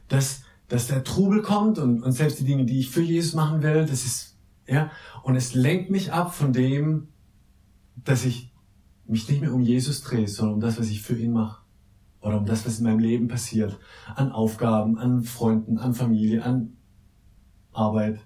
dass, 0.09 0.41
dass 0.67 0.87
der 0.87 1.05
Trubel 1.05 1.41
kommt 1.41 1.79
und, 1.79 2.03
und 2.03 2.11
selbst 2.11 2.39
die 2.39 2.45
Dinge, 2.45 2.65
die 2.65 2.79
ich 2.79 2.89
für 2.89 3.01
Jesus 3.01 3.33
machen 3.33 3.63
will, 3.63 3.85
das 3.85 4.03
ist, 4.03 4.37
ja, 4.67 4.91
und 5.23 5.37
es 5.37 5.53
lenkt 5.53 5.89
mich 5.89 6.11
ab 6.11 6.35
von 6.35 6.51
dem, 6.51 7.07
dass 7.95 8.25
ich 8.25 8.51
mich 9.05 9.29
nicht 9.29 9.39
mehr 9.39 9.53
um 9.53 9.61
Jesus 9.61 10.01
drehe, 10.01 10.27
sondern 10.27 10.55
um 10.55 10.61
das, 10.61 10.77
was 10.77 10.89
ich 10.89 11.01
für 11.01 11.17
ihn 11.17 11.31
mache 11.31 11.61
oder 12.27 12.37
um 12.37 12.45
das, 12.45 12.65
was 12.65 12.79
in 12.79 12.85
meinem 12.85 12.99
Leben 12.99 13.27
passiert, 13.29 13.79
an 14.15 14.31
Aufgaben, 14.31 14.99
an 14.99 15.23
Freunden, 15.23 15.77
an 15.77 15.93
Familie, 15.93 16.43
an 16.43 16.73
Arbeit. 17.71 18.19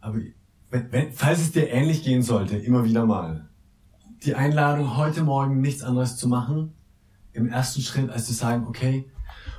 Aber 0.00 0.18
wenn, 0.70 0.92
wenn, 0.92 1.12
falls 1.12 1.40
es 1.40 1.52
dir 1.52 1.70
ähnlich 1.70 2.04
gehen 2.04 2.22
sollte, 2.22 2.56
immer 2.56 2.84
wieder 2.84 3.06
mal, 3.06 3.48
die 4.24 4.34
Einladung, 4.34 4.98
heute 4.98 5.22
Morgen 5.22 5.62
nichts 5.62 5.82
anderes 5.82 6.18
zu 6.18 6.28
machen, 6.28 6.74
im 7.32 7.48
ersten 7.48 7.80
Schritt, 7.80 8.10
als 8.10 8.26
zu 8.26 8.34
sagen, 8.34 8.66
okay, 8.66 9.10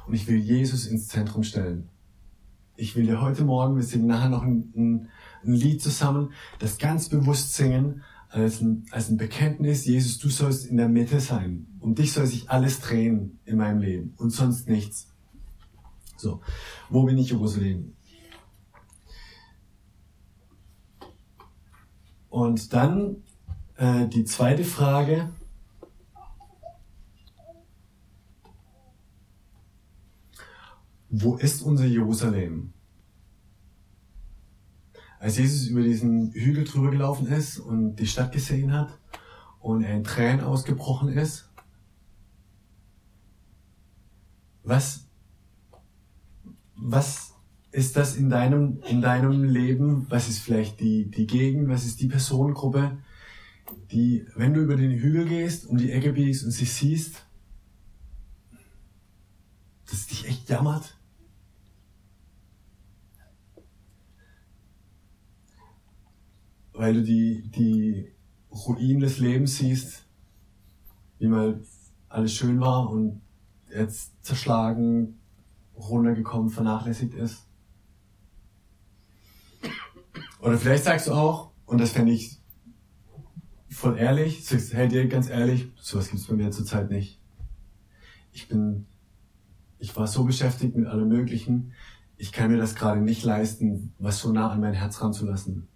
und 0.05 0.13
ich 0.13 0.27
will 0.27 0.37
Jesus 0.37 0.85
ins 0.85 1.07
Zentrum 1.07 1.43
stellen. 1.43 1.89
Ich 2.75 2.95
will 2.95 3.05
dir 3.05 3.21
heute 3.21 3.43
Morgen, 3.43 3.75
wir 3.75 3.83
singen 3.83 4.07
nachher 4.07 4.29
noch 4.29 4.43
ein, 4.43 4.71
ein, 4.75 5.09
ein 5.43 5.53
Lied 5.53 5.81
zusammen, 5.81 6.33
das 6.59 6.77
ganz 6.77 7.09
bewusst 7.09 7.55
singen, 7.55 8.03
als 8.31 8.61
ein, 8.61 8.85
als 8.91 9.09
ein 9.09 9.17
Bekenntnis, 9.17 9.85
Jesus, 9.85 10.17
du 10.17 10.29
sollst 10.29 10.65
in 10.65 10.77
der 10.77 10.87
Mitte 10.87 11.19
sein. 11.19 11.67
Um 11.79 11.95
dich 11.95 12.13
soll 12.13 12.25
sich 12.25 12.49
alles 12.49 12.79
drehen 12.79 13.39
in 13.45 13.57
meinem 13.57 13.81
Leben 13.81 14.13
und 14.17 14.29
sonst 14.29 14.69
nichts. 14.69 15.09
So, 16.15 16.41
wo 16.89 17.03
bin 17.03 17.17
ich 17.17 17.29
Jerusalem? 17.29 17.93
Und 22.29 22.71
dann 22.71 23.17
äh, 23.75 24.07
die 24.07 24.23
zweite 24.23 24.63
Frage. 24.63 25.29
Wo 31.09 31.35
ist 31.35 31.61
unser 31.61 31.85
Jerusalem? 31.85 32.71
Als 35.21 35.37
Jesus 35.37 35.67
über 35.67 35.83
diesen 35.83 36.33
Hügel 36.33 36.63
drüber 36.63 36.89
gelaufen 36.89 37.27
ist 37.27 37.59
und 37.59 37.97
die 37.97 38.07
Stadt 38.07 38.31
gesehen 38.31 38.73
hat 38.73 38.97
und 39.59 39.83
er 39.83 39.95
in 39.95 40.03
Tränen 40.03 40.43
ausgebrochen 40.43 41.09
ist, 41.09 41.47
was, 44.63 45.05
was 46.75 47.35
ist 47.71 47.97
das 47.97 48.15
in 48.15 48.31
deinem, 48.31 48.81
in 48.89 49.01
deinem 49.01 49.43
Leben? 49.43 50.07
Was 50.09 50.27
ist 50.27 50.39
vielleicht 50.39 50.79
die, 50.79 51.11
die 51.11 51.27
Gegend? 51.27 51.69
Was 51.69 51.85
ist 51.85 52.01
die 52.01 52.07
Personengruppe, 52.07 52.97
die, 53.91 54.25
wenn 54.35 54.55
du 54.55 54.61
über 54.61 54.75
den 54.75 54.91
Hügel 54.91 55.27
gehst, 55.27 55.67
um 55.67 55.77
die 55.77 55.91
Ecke 55.91 56.13
biegst 56.13 56.43
und 56.43 56.51
sie 56.51 56.65
siehst, 56.65 57.27
dass 59.87 60.07
dich 60.07 60.27
echt 60.27 60.49
jammert? 60.49 60.97
Weil 66.81 66.95
du 66.95 67.03
die, 67.03 67.43
die 67.55 68.11
Ruinen 68.49 69.01
des 69.01 69.19
Lebens 69.19 69.59
siehst, 69.59 70.07
wie 71.19 71.27
mal 71.27 71.61
alles 72.09 72.33
schön 72.33 72.59
war 72.59 72.89
und 72.89 73.21
jetzt 73.71 74.13
zerschlagen, 74.25 75.19
runtergekommen, 75.75 76.49
vernachlässigt 76.49 77.13
ist. 77.13 77.45
Oder 80.39 80.57
vielleicht 80.57 80.85
sagst 80.85 81.05
du 81.05 81.11
auch, 81.11 81.51
und 81.67 81.79
das 81.79 81.91
fände 81.91 82.13
ich 82.13 82.39
voll 83.69 83.99
ehrlich, 83.99 84.43
sagst, 84.43 84.73
hey 84.73 84.87
dir 84.87 85.07
ganz 85.07 85.29
ehrlich, 85.29 85.71
sowas 85.79 86.09
gibt's 86.09 86.25
bei 86.25 86.33
mir 86.33 86.49
zurzeit 86.49 86.89
nicht. 86.89 87.21
Ich 88.31 88.47
bin, 88.47 88.87
ich 89.77 89.95
war 89.95 90.07
so 90.07 90.23
beschäftigt 90.23 90.75
mit 90.75 90.87
allem 90.87 91.09
Möglichen, 91.09 91.73
ich 92.17 92.31
kann 92.31 92.49
mir 92.49 92.57
das 92.57 92.73
gerade 92.73 93.01
nicht 93.01 93.23
leisten, 93.23 93.93
was 93.99 94.17
so 94.17 94.31
nah 94.31 94.49
an 94.49 94.61
mein 94.61 94.73
Herz 94.73 94.99
ranzulassen. 94.99 95.67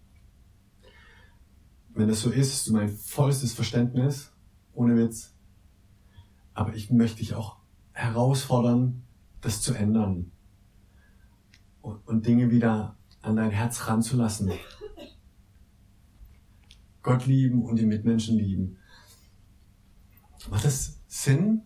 Wenn 1.96 2.10
das 2.10 2.20
so 2.20 2.30
ist, 2.30 2.52
hast 2.52 2.68
du 2.68 2.74
mein 2.74 2.90
vollstes 2.90 3.54
Verständnis, 3.54 4.34
ohne 4.74 4.98
Witz. 4.98 5.34
Aber 6.54 6.76
ich 6.76 6.92
möchte 6.92 7.20
dich 7.20 7.34
auch 7.34 7.58
herausfordern, 7.94 9.04
das 9.40 9.62
zu 9.62 9.74
ändern 9.74 10.32
und, 11.82 12.06
und 12.06 12.26
Dinge 12.26 12.52
wieder 12.52 12.98
an 13.22 13.38
dein 13.38 13.52
Herz 13.52 13.88
ranzulassen. 13.88 14.52
Gott 17.02 17.26
lieben 17.28 17.64
und 17.64 17.80
die 17.80 17.86
Mitmenschen 17.86 18.38
lieben. 18.38 18.78
Macht 20.50 20.66
das 20.66 21.00
Sinn? 21.08 21.62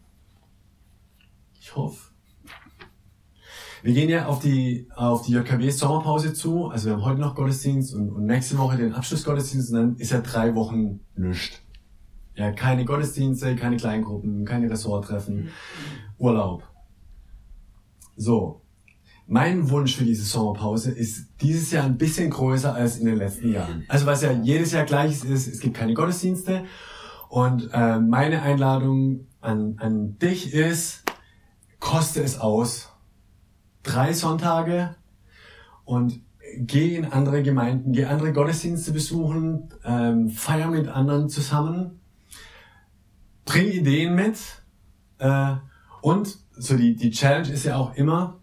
Ich 1.59 1.75
hoffe. 1.75 2.08
Wir 3.81 3.93
gehen 3.93 4.09
ja 4.09 4.25
auf 4.25 4.39
die, 4.39 4.87
auf 4.95 5.25
die 5.25 5.33
JKW 5.33 5.69
Sommerpause 5.69 6.33
zu. 6.33 6.67
Also 6.67 6.87
wir 6.87 6.93
haben 6.93 7.05
heute 7.05 7.21
noch 7.21 7.35
Gottesdienst 7.35 7.93
und, 7.93 8.11
und 8.11 8.25
nächste 8.25 8.57
Woche 8.57 8.77
den 8.77 8.93
Abschlussgottesdienst 8.93 9.71
und 9.71 9.75
dann 9.75 9.95
ist 9.97 10.11
ja 10.11 10.21
drei 10.21 10.53
Wochen 10.55 10.99
nichts. 11.15 11.61
Ja, 12.35 12.51
keine 12.51 12.85
Gottesdienste, 12.85 13.55
keine 13.55 13.77
Kleingruppen, 13.77 14.45
keine 14.45 14.69
Ressorttreffen, 14.69 15.49
Urlaub. 16.17 16.63
So. 18.15 18.61
Mein 19.27 19.69
Wunsch 19.69 19.95
für 19.95 20.05
diese 20.05 20.23
Sommerpause 20.23 20.91
ist 20.91 21.27
dieses 21.41 21.71
Jahr 21.71 21.85
ein 21.85 21.97
bisschen 21.97 22.31
größer 22.31 22.73
als 22.73 22.97
in 22.97 23.05
den 23.05 23.17
letzten 23.17 23.53
Jahren. 23.53 23.85
Also 23.87 24.05
was 24.05 24.23
ja 24.23 24.31
jedes 24.31 24.71
Jahr 24.71 24.85
gleich 24.85 25.11
ist, 25.11 25.25
ist 25.25 25.47
es 25.47 25.59
gibt 25.59 25.77
keine 25.77 25.93
Gottesdienste. 25.93 26.63
Und 27.27 27.69
äh, 27.73 27.99
meine 27.99 28.41
Einladung 28.41 29.27
an, 29.39 29.75
an 29.77 30.17
dich 30.17 30.53
ist, 30.53 31.03
koste 31.79 32.23
es 32.23 32.39
aus. 32.39 32.88
Drei 33.83 34.13
Sonntage 34.13 34.95
und 35.85 36.21
geh 36.57 36.95
in 36.95 37.05
andere 37.05 37.43
Gemeinden, 37.43 37.93
geh 37.93 38.05
andere 38.05 38.33
Gottesdienste 38.33 38.91
besuchen, 38.91 39.69
ähm, 39.83 40.29
feier 40.29 40.67
mit 40.67 40.87
anderen 40.87 41.29
zusammen, 41.29 41.99
bring 43.45 43.67
Ideen 43.67 44.15
mit 44.15 44.37
äh, 45.19 45.55
und 46.01 46.37
so 46.51 46.75
die, 46.75 46.95
die 46.95 47.11
Challenge 47.11 47.49
ist 47.49 47.65
ja 47.65 47.77
auch 47.77 47.95
immer, 47.95 48.39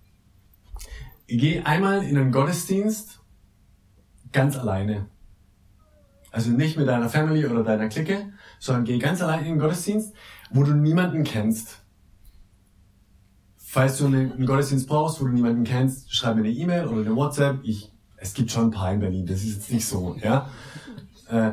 geh 1.26 1.60
einmal 1.62 2.02
in 2.04 2.16
einen 2.16 2.32
Gottesdienst 2.32 3.20
ganz 4.32 4.56
alleine. 4.56 5.06
Also 6.30 6.50
nicht 6.50 6.76
mit 6.76 6.88
deiner 6.88 7.08
Family 7.08 7.46
oder 7.46 7.64
deiner 7.64 7.88
Clique, 7.88 8.32
sondern 8.58 8.84
geh 8.84 8.98
ganz 8.98 9.22
allein 9.22 9.40
in 9.40 9.52
den 9.52 9.58
Gottesdienst, 9.58 10.14
wo 10.50 10.64
du 10.64 10.74
niemanden 10.74 11.24
kennst. 11.24 11.82
Falls 13.76 13.98
du 13.98 14.06
einen 14.06 14.46
Gottesdienst 14.46 14.88
brauchst, 14.88 15.20
wo 15.20 15.26
du 15.26 15.32
niemanden 15.32 15.64
kennst, 15.64 16.10
schreib 16.10 16.36
mir 16.36 16.44
eine 16.44 16.50
E-Mail 16.50 16.86
oder 16.86 17.02
eine 17.02 17.14
WhatsApp. 17.14 17.58
Ich, 17.62 17.92
es 18.16 18.32
gibt 18.32 18.50
schon 18.50 18.68
ein 18.68 18.70
paar 18.70 18.90
in 18.90 19.00
Berlin, 19.00 19.26
das 19.26 19.42
ist 19.42 19.54
jetzt 19.54 19.70
nicht 19.70 19.86
so, 19.86 20.16
ja. 20.24 20.48
Äh, 21.28 21.50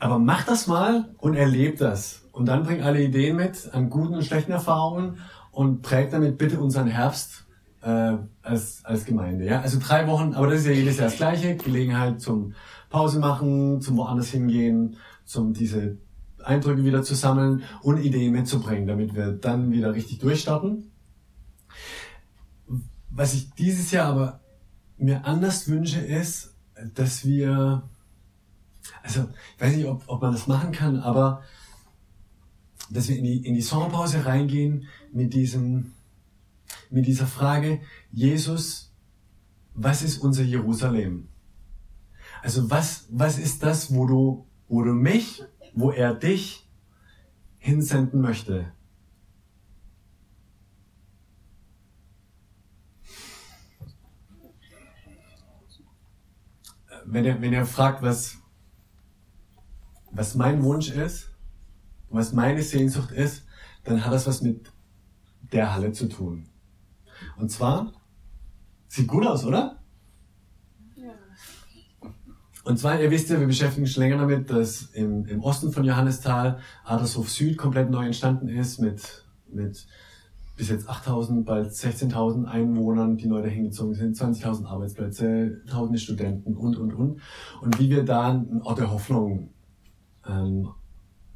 aber 0.00 0.18
mach 0.18 0.44
das 0.44 0.66
mal 0.66 1.14
und 1.18 1.36
erleb 1.36 1.78
das. 1.78 2.22
Und 2.32 2.46
dann 2.46 2.64
bring 2.64 2.82
alle 2.82 3.00
Ideen 3.00 3.36
mit 3.36 3.72
an 3.72 3.88
guten 3.88 4.16
und 4.16 4.24
schlechten 4.24 4.50
Erfahrungen 4.50 5.18
und 5.52 5.82
prägt 5.82 6.12
damit 6.12 6.38
bitte 6.38 6.58
unseren 6.58 6.88
Herbst 6.88 7.46
äh, 7.82 8.16
als, 8.42 8.84
als 8.84 9.04
Gemeinde. 9.04 9.44
Ja? 9.44 9.60
Also 9.60 9.78
drei 9.80 10.08
Wochen, 10.08 10.34
aber 10.34 10.48
das 10.48 10.62
ist 10.62 10.66
ja 10.66 10.72
jedes 10.72 10.96
Jahr 10.96 11.06
das 11.06 11.18
gleiche. 11.18 11.54
Gelegenheit 11.54 12.20
zum 12.20 12.54
Pause 12.88 13.20
machen, 13.20 13.80
zum 13.80 13.96
woanders 13.96 14.30
hingehen, 14.30 14.96
zum 15.24 15.52
diese 15.52 15.98
Eindrücke 16.42 16.82
wieder 16.82 17.04
zu 17.04 17.14
sammeln 17.14 17.62
und 17.80 17.98
Ideen 17.98 18.32
mitzubringen, 18.32 18.88
damit 18.88 19.14
wir 19.14 19.30
dann 19.30 19.70
wieder 19.70 19.94
richtig 19.94 20.18
durchstarten. 20.18 20.89
Was 23.10 23.34
ich 23.34 23.50
dieses 23.50 23.90
Jahr 23.90 24.08
aber 24.08 24.40
mir 24.96 25.24
anders 25.24 25.68
wünsche, 25.68 26.00
ist, 26.00 26.54
dass 26.94 27.24
wir, 27.24 27.88
also 29.02 29.28
ich 29.56 29.62
weiß 29.62 29.76
nicht, 29.76 29.86
ob, 29.86 30.04
ob 30.06 30.22
man 30.22 30.32
das 30.32 30.46
machen 30.46 30.72
kann, 30.72 31.00
aber 31.00 31.42
dass 32.90 33.08
wir 33.08 33.16
in 33.16 33.24
die, 33.24 33.46
in 33.46 33.54
die 33.54 33.62
Sommerpause 33.62 34.24
reingehen 34.26 34.86
mit 35.12 35.34
diesem, 35.34 35.92
mit 36.90 37.06
dieser 37.06 37.26
Frage, 37.26 37.80
Jesus, 38.10 38.92
was 39.74 40.02
ist 40.02 40.18
unser 40.18 40.42
Jerusalem? 40.42 41.28
Also 42.42 42.70
was, 42.70 43.06
was 43.10 43.38
ist 43.38 43.62
das, 43.62 43.94
wo 43.94 44.06
du, 44.06 44.46
wo 44.68 44.82
du 44.82 44.92
mich, 44.92 45.42
wo 45.74 45.90
er 45.90 46.14
dich 46.14 46.68
hinsenden 47.58 48.20
möchte? 48.20 48.72
Wenn 57.06 57.24
er, 57.24 57.40
wenn 57.40 57.52
er 57.52 57.66
fragt, 57.66 58.02
was, 58.02 58.38
was 60.10 60.34
mein 60.34 60.62
Wunsch 60.62 60.90
ist, 60.90 61.30
was 62.08 62.32
meine 62.32 62.62
Sehnsucht 62.62 63.12
ist, 63.12 63.44
dann 63.84 64.04
hat 64.04 64.12
das 64.12 64.26
was 64.26 64.42
mit 64.42 64.70
der 65.52 65.74
Halle 65.74 65.92
zu 65.92 66.08
tun. 66.08 66.48
Und 67.36 67.50
zwar, 67.50 67.92
sieht 68.88 69.08
gut 69.08 69.26
aus, 69.26 69.44
oder? 69.44 69.78
Ja. 70.96 71.12
Und 72.64 72.78
zwar, 72.78 73.00
ihr 73.00 73.10
wisst 73.10 73.30
ja, 73.30 73.38
wir 73.38 73.46
beschäftigen 73.46 73.84
uns 73.84 73.92
schon 73.92 74.02
länger 74.02 74.18
damit, 74.18 74.50
dass 74.50 74.82
im, 74.92 75.26
im 75.26 75.40
Osten 75.42 75.72
von 75.72 75.84
Johannisthal 75.84 76.60
Adlershof 76.84 77.30
Süd 77.30 77.56
komplett 77.56 77.90
neu 77.90 78.06
entstanden 78.06 78.48
ist 78.48 78.78
mit, 78.78 79.24
mit 79.48 79.86
bis 80.60 80.68
jetzt 80.68 80.90
8.000, 80.90 81.44
bald 81.44 81.70
16.000 81.70 82.44
Einwohnern, 82.44 83.16
die 83.16 83.26
neu 83.26 83.40
dahin 83.40 83.64
gezogen 83.64 83.94
sind, 83.94 84.14
20.000 84.14 84.66
Arbeitsplätze, 84.66 85.62
tausende 85.66 85.98
Studenten 85.98 86.54
und, 86.54 86.76
und, 86.76 86.92
und. 86.92 87.20
Und 87.62 87.78
wie 87.78 87.88
wir 87.88 88.04
da 88.04 88.28
einen 88.28 88.60
Ort 88.60 88.78
der 88.78 88.90
Hoffnung 88.90 89.54
ähm, 90.28 90.68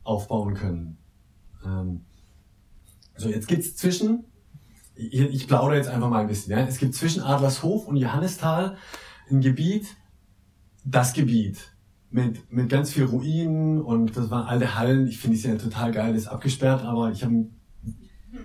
aufbauen 0.02 0.52
können. 0.52 0.98
Ähm, 1.64 2.04
so, 3.16 3.30
jetzt 3.30 3.48
gibt's 3.48 3.74
zwischen, 3.76 4.24
ich, 4.94 5.18
ich 5.18 5.48
plaudere 5.48 5.78
jetzt 5.78 5.88
einfach 5.88 6.10
mal 6.10 6.20
ein 6.20 6.26
bisschen, 6.26 6.52
ja. 6.52 6.58
Es 6.66 6.76
gibt 6.76 6.94
zwischen 6.94 7.22
Adlershof 7.22 7.88
und 7.88 7.96
Johannisthal 7.96 8.76
ein 9.30 9.40
Gebiet, 9.40 9.86
das 10.84 11.14
Gebiet 11.14 11.72
mit, 12.10 12.52
mit 12.52 12.68
ganz 12.68 12.92
viel 12.92 13.04
Ruinen 13.04 13.80
und 13.80 14.18
das 14.18 14.30
waren 14.30 14.46
alte 14.46 14.74
Hallen. 14.78 15.06
Ich 15.06 15.16
finde 15.16 15.38
es 15.38 15.44
ja 15.44 15.54
total 15.54 15.92
geil, 15.92 16.12
das 16.12 16.24
ist 16.24 16.28
abgesperrt, 16.28 16.82
aber 16.82 17.10
ich 17.10 17.24
habe 17.24 17.46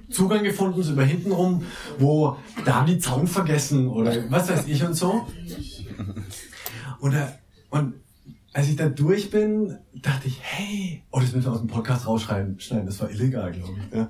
Zugang 0.10 0.44
gefunden, 0.44 0.82
so 0.82 0.94
über 0.94 1.04
hinten 1.04 1.32
rum, 1.32 1.64
wo 1.98 2.38
da 2.66 2.76
haben 2.76 2.88
die 2.88 3.00
Zaun 3.00 3.28
vergessen 3.28 3.88
oder 3.88 4.30
was 4.30 4.50
weiß 4.50 4.68
ich 4.68 4.84
und 4.84 4.96
so. 4.96 5.28
Und, 7.00 7.16
und 7.70 7.94
als 8.54 8.68
ich 8.68 8.76
da 8.76 8.90
durch 8.90 9.30
bin, 9.30 9.78
dachte 9.94 10.28
ich, 10.28 10.40
hey, 10.42 11.04
oh, 11.12 11.20
das 11.20 11.34
müssen 11.34 11.46
wir 11.46 11.54
aus 11.54 11.60
dem 11.60 11.68
Podcast 11.68 12.08
rausschneiden, 12.08 12.60
schneiden, 12.60 12.88
das 12.88 13.00
war 13.00 13.10
illegal, 13.10 13.52
glaube 13.52 13.74
ich. 13.80 13.96
Ja. 13.96 14.08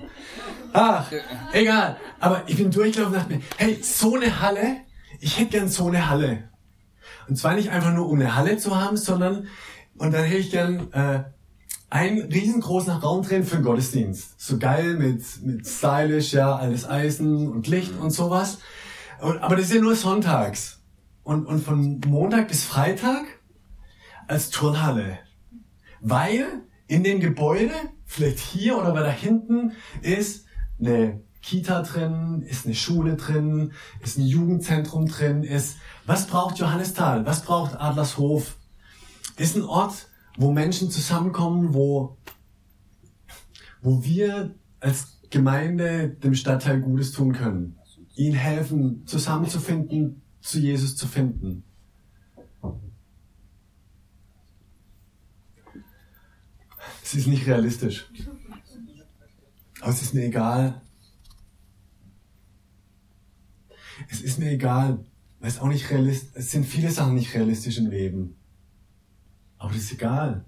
Ach, 0.73 1.11
egal. 1.53 1.97
Aber 2.19 2.43
ich 2.47 2.55
bin 2.55 2.71
durchgelaufen 2.71 3.13
und 3.13 3.19
dachte 3.19 3.35
mir, 3.35 3.41
hey, 3.57 3.77
so 3.81 4.15
eine 4.15 4.41
Halle, 4.41 4.77
ich 5.19 5.39
hätte 5.39 5.57
gern 5.57 5.67
so 5.67 5.87
eine 5.87 6.09
Halle. 6.09 6.49
Und 7.27 7.35
zwar 7.35 7.53
nicht 7.53 7.69
einfach 7.69 7.93
nur, 7.93 8.07
um 8.09 8.19
eine 8.19 8.35
Halle 8.35 8.57
zu 8.57 8.79
haben, 8.79 8.97
sondern, 8.97 9.47
und 9.97 10.13
dann 10.13 10.23
hätte 10.23 10.39
ich 10.39 10.51
gern 10.51 10.91
äh, 10.93 11.23
einen 11.89 12.21
riesengroßen 12.31 12.93
Raum 12.93 13.23
drin 13.23 13.43
für 13.43 13.57
den 13.57 13.65
Gottesdienst. 13.65 14.39
So 14.39 14.57
geil 14.57 14.95
mit, 14.95 15.23
mit 15.43 15.67
stylisch, 15.67 16.33
ja, 16.33 16.55
alles 16.55 16.87
Eisen 16.87 17.47
und 17.47 17.67
Licht 17.67 17.93
und 17.99 18.11
sowas. 18.11 18.59
Und, 19.21 19.39
aber 19.39 19.55
das 19.55 19.65
ist 19.65 19.73
ja 19.73 19.81
nur 19.81 19.95
sonntags. 19.95 20.81
Und, 21.23 21.45
und 21.45 21.63
von 21.63 21.99
Montag 22.07 22.47
bis 22.47 22.63
Freitag 22.63 23.25
als 24.27 24.49
Turnhalle. 24.49 25.19
Weil 26.01 26.45
in 26.87 27.03
dem 27.03 27.19
Gebäude, 27.19 27.73
vielleicht 28.05 28.39
hier 28.39 28.77
oder 28.77 28.93
weiter 28.93 29.11
hinten, 29.11 29.73
ist 30.01 30.45
eine 30.79 31.21
Kita 31.41 31.81
drin, 31.81 32.43
ist 32.47 32.65
eine 32.65 32.75
Schule 32.75 33.15
drin, 33.15 33.73
ist 34.01 34.17
ein 34.17 34.25
Jugendzentrum 34.25 35.07
drin, 35.07 35.43
ist, 35.43 35.77
was 36.05 36.27
braucht 36.27 36.59
Johannisthal? 36.59 37.25
Was 37.25 37.43
braucht 37.43 37.79
Adlershof? 37.79 38.55
Ist 39.37 39.55
ein 39.55 39.63
Ort, 39.63 40.08
wo 40.39 40.53
Menschen 40.53 40.89
zusammenkommen, 40.89 41.73
wo, 41.73 42.17
wo 43.81 44.03
wir 44.05 44.55
als 44.79 45.19
Gemeinde 45.29 46.09
dem 46.09 46.33
Stadtteil 46.33 46.79
Gutes 46.79 47.11
tun 47.11 47.33
können. 47.33 47.77
Ihnen 48.15 48.35
helfen, 48.35 49.05
zusammenzufinden, 49.05 50.21
zu 50.39 50.59
Jesus 50.59 50.95
zu 50.95 51.07
finden. 51.07 51.63
Es 57.03 57.13
ist 57.13 57.27
nicht 57.27 57.45
realistisch. 57.45 58.09
Aber 59.81 59.91
es 59.91 60.01
ist 60.01 60.13
mir 60.13 60.23
egal. 60.23 60.81
Es 64.09 64.21
ist 64.21 64.39
mir 64.39 64.51
egal, 64.51 65.03
weil 65.41 65.49
es 65.49 65.59
auch 65.59 65.67
nicht 65.67 65.89
realistisch, 65.89 66.29
es 66.33 66.51
sind 66.51 66.65
viele 66.65 66.91
Sachen 66.91 67.15
nicht 67.15 67.33
realistisch 67.33 67.77
im 67.77 67.89
Leben. 67.89 68.38
Aber 69.59 69.71
das 69.71 69.83
ist 69.83 69.93
egal. 69.93 70.45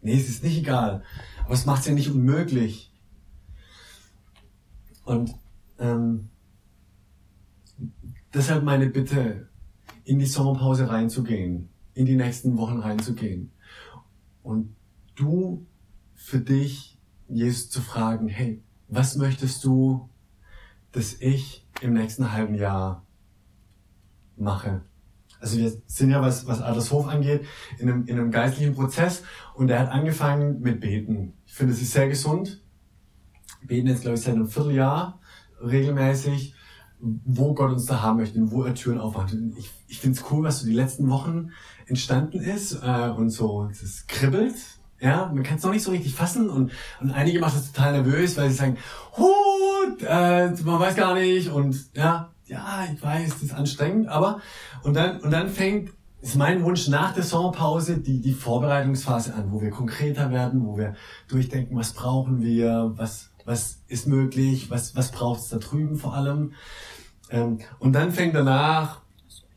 Nee, 0.00 0.14
es 0.14 0.28
ist 0.28 0.44
nicht 0.44 0.58
egal. 0.58 1.02
Aber 1.44 1.54
es 1.54 1.66
macht 1.66 1.80
es 1.80 1.86
ja 1.86 1.94
nicht 1.94 2.10
unmöglich. 2.10 2.92
Und 5.04 5.34
ähm, 5.78 6.28
deshalb 8.32 8.62
meine 8.62 8.88
Bitte, 8.88 9.48
in 10.04 10.18
die 10.18 10.26
Sommerpause 10.26 10.90
reinzugehen, 10.90 11.70
in 11.94 12.04
die 12.04 12.16
nächsten 12.16 12.58
Wochen 12.58 12.78
reinzugehen. 12.78 13.50
Und 14.42 14.76
du 15.14 15.66
für 16.14 16.40
dich, 16.40 16.98
Jesus 17.28 17.70
zu 17.70 17.80
fragen, 17.80 18.28
hey, 18.28 18.62
was 18.88 19.16
möchtest 19.16 19.64
du, 19.64 20.10
dass 20.92 21.14
ich 21.20 21.66
im 21.80 21.94
nächsten 21.94 22.32
halben 22.32 22.54
Jahr 22.54 23.06
mache? 24.36 24.82
Also 25.44 25.58
wir 25.58 25.70
sind 25.86 26.08
ja, 26.08 26.22
was, 26.22 26.46
was 26.46 26.62
Adlershof 26.62 27.06
angeht, 27.06 27.44
in 27.78 27.90
einem, 27.90 28.06
in 28.06 28.18
einem 28.18 28.30
geistlichen 28.30 28.74
Prozess 28.74 29.24
und 29.52 29.68
er 29.68 29.78
hat 29.78 29.90
angefangen 29.90 30.62
mit 30.62 30.80
Beten. 30.80 31.34
Ich 31.44 31.52
finde, 31.52 31.74
es 31.74 31.82
ist 31.82 31.92
sehr 31.92 32.08
gesund. 32.08 32.62
Beten 33.62 33.86
jetzt, 33.86 34.00
glaube 34.00 34.16
ich, 34.16 34.22
seit 34.22 34.36
einem 34.36 34.48
Vierteljahr 34.48 35.20
regelmäßig, 35.60 36.54
wo 36.98 37.52
Gott 37.52 37.72
uns 37.72 37.84
da 37.84 38.00
haben 38.00 38.20
möchte 38.20 38.38
und 38.38 38.52
wo 38.52 38.62
er 38.62 38.74
Türen 38.74 38.98
aufmacht. 38.98 39.36
Ich, 39.58 39.70
ich 39.86 39.98
finde 39.98 40.18
es 40.18 40.24
cool, 40.30 40.44
was 40.44 40.60
so 40.60 40.66
die 40.66 40.72
letzten 40.72 41.10
Wochen 41.10 41.50
entstanden 41.84 42.40
ist 42.40 42.80
äh, 42.82 43.10
und 43.10 43.28
so, 43.28 43.68
es 43.70 44.06
kribbelt. 44.06 44.54
Ja, 44.98 45.26
man 45.26 45.42
kann 45.42 45.58
es 45.58 45.62
noch 45.62 45.72
nicht 45.72 45.82
so 45.82 45.90
richtig 45.90 46.14
fassen 46.14 46.48
und, 46.48 46.72
und 47.02 47.10
einige 47.10 47.38
machen 47.38 47.56
das 47.56 47.70
total 47.70 47.92
nervös, 47.92 48.38
weil 48.38 48.48
sie 48.48 48.56
sagen, 48.56 48.78
Hut, 49.18 50.02
äh, 50.08 50.52
man 50.64 50.80
weiß 50.80 50.96
gar 50.96 51.12
nicht 51.12 51.50
und 51.50 51.94
ja, 51.94 52.33
ja, 52.46 52.86
ich 52.92 53.02
weiß, 53.02 53.30
das 53.30 53.42
ist 53.42 53.54
anstrengend, 53.54 54.08
aber 54.08 54.40
und 54.82 54.94
dann 54.94 55.20
und 55.20 55.30
dann 55.30 55.48
fängt 55.48 55.92
ist 56.20 56.36
mein 56.36 56.64
Wunsch 56.64 56.88
nach 56.88 57.12
der 57.12 57.22
Sommerpause 57.22 57.98
die 57.98 58.20
die 58.20 58.32
Vorbereitungsphase 58.32 59.34
an, 59.34 59.52
wo 59.52 59.60
wir 59.60 59.70
konkreter 59.70 60.30
werden, 60.30 60.64
wo 60.66 60.76
wir 60.78 60.94
durchdenken, 61.28 61.76
was 61.76 61.92
brauchen 61.92 62.42
wir, 62.42 62.92
was 62.96 63.30
was 63.44 63.82
ist 63.88 64.06
möglich, 64.06 64.70
was 64.70 64.96
was 64.96 65.10
braucht 65.10 65.40
es 65.40 65.48
da 65.48 65.58
drüben 65.58 65.96
vor 65.96 66.14
allem. 66.14 66.52
Ähm, 67.30 67.58
und 67.78 67.92
dann 67.92 68.12
fängt 68.12 68.34
danach, 68.34 69.00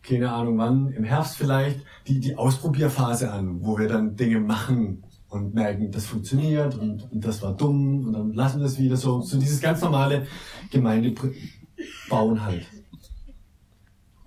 keine 0.03 0.31
Ahnung 0.31 0.57
wann, 0.57 0.91
im 0.91 1.03
Herbst 1.03 1.37
vielleicht, 1.37 1.81
die 2.07 2.19
die 2.19 2.35
Ausprobierphase 2.37 3.31
an, 3.31 3.63
wo 3.63 3.77
wir 3.77 3.87
dann 3.87 4.15
Dinge 4.15 4.39
machen 4.39 5.03
und 5.29 5.53
merken, 5.53 5.91
das 5.91 6.05
funktioniert 6.05 6.75
und, 6.75 7.11
und 7.11 7.25
das 7.25 7.41
war 7.41 7.55
dumm 7.55 8.05
und 8.07 8.13
dann 8.13 8.33
lassen 8.33 8.59
wir 8.59 8.65
es 8.65 8.79
wieder 8.79 8.97
so. 8.97 9.21
So 9.21 9.37
dieses 9.39 9.59
ganz 9.61 9.81
normale 9.81 10.25
Gemeindebauen 10.71 12.43
halt. 12.43 12.65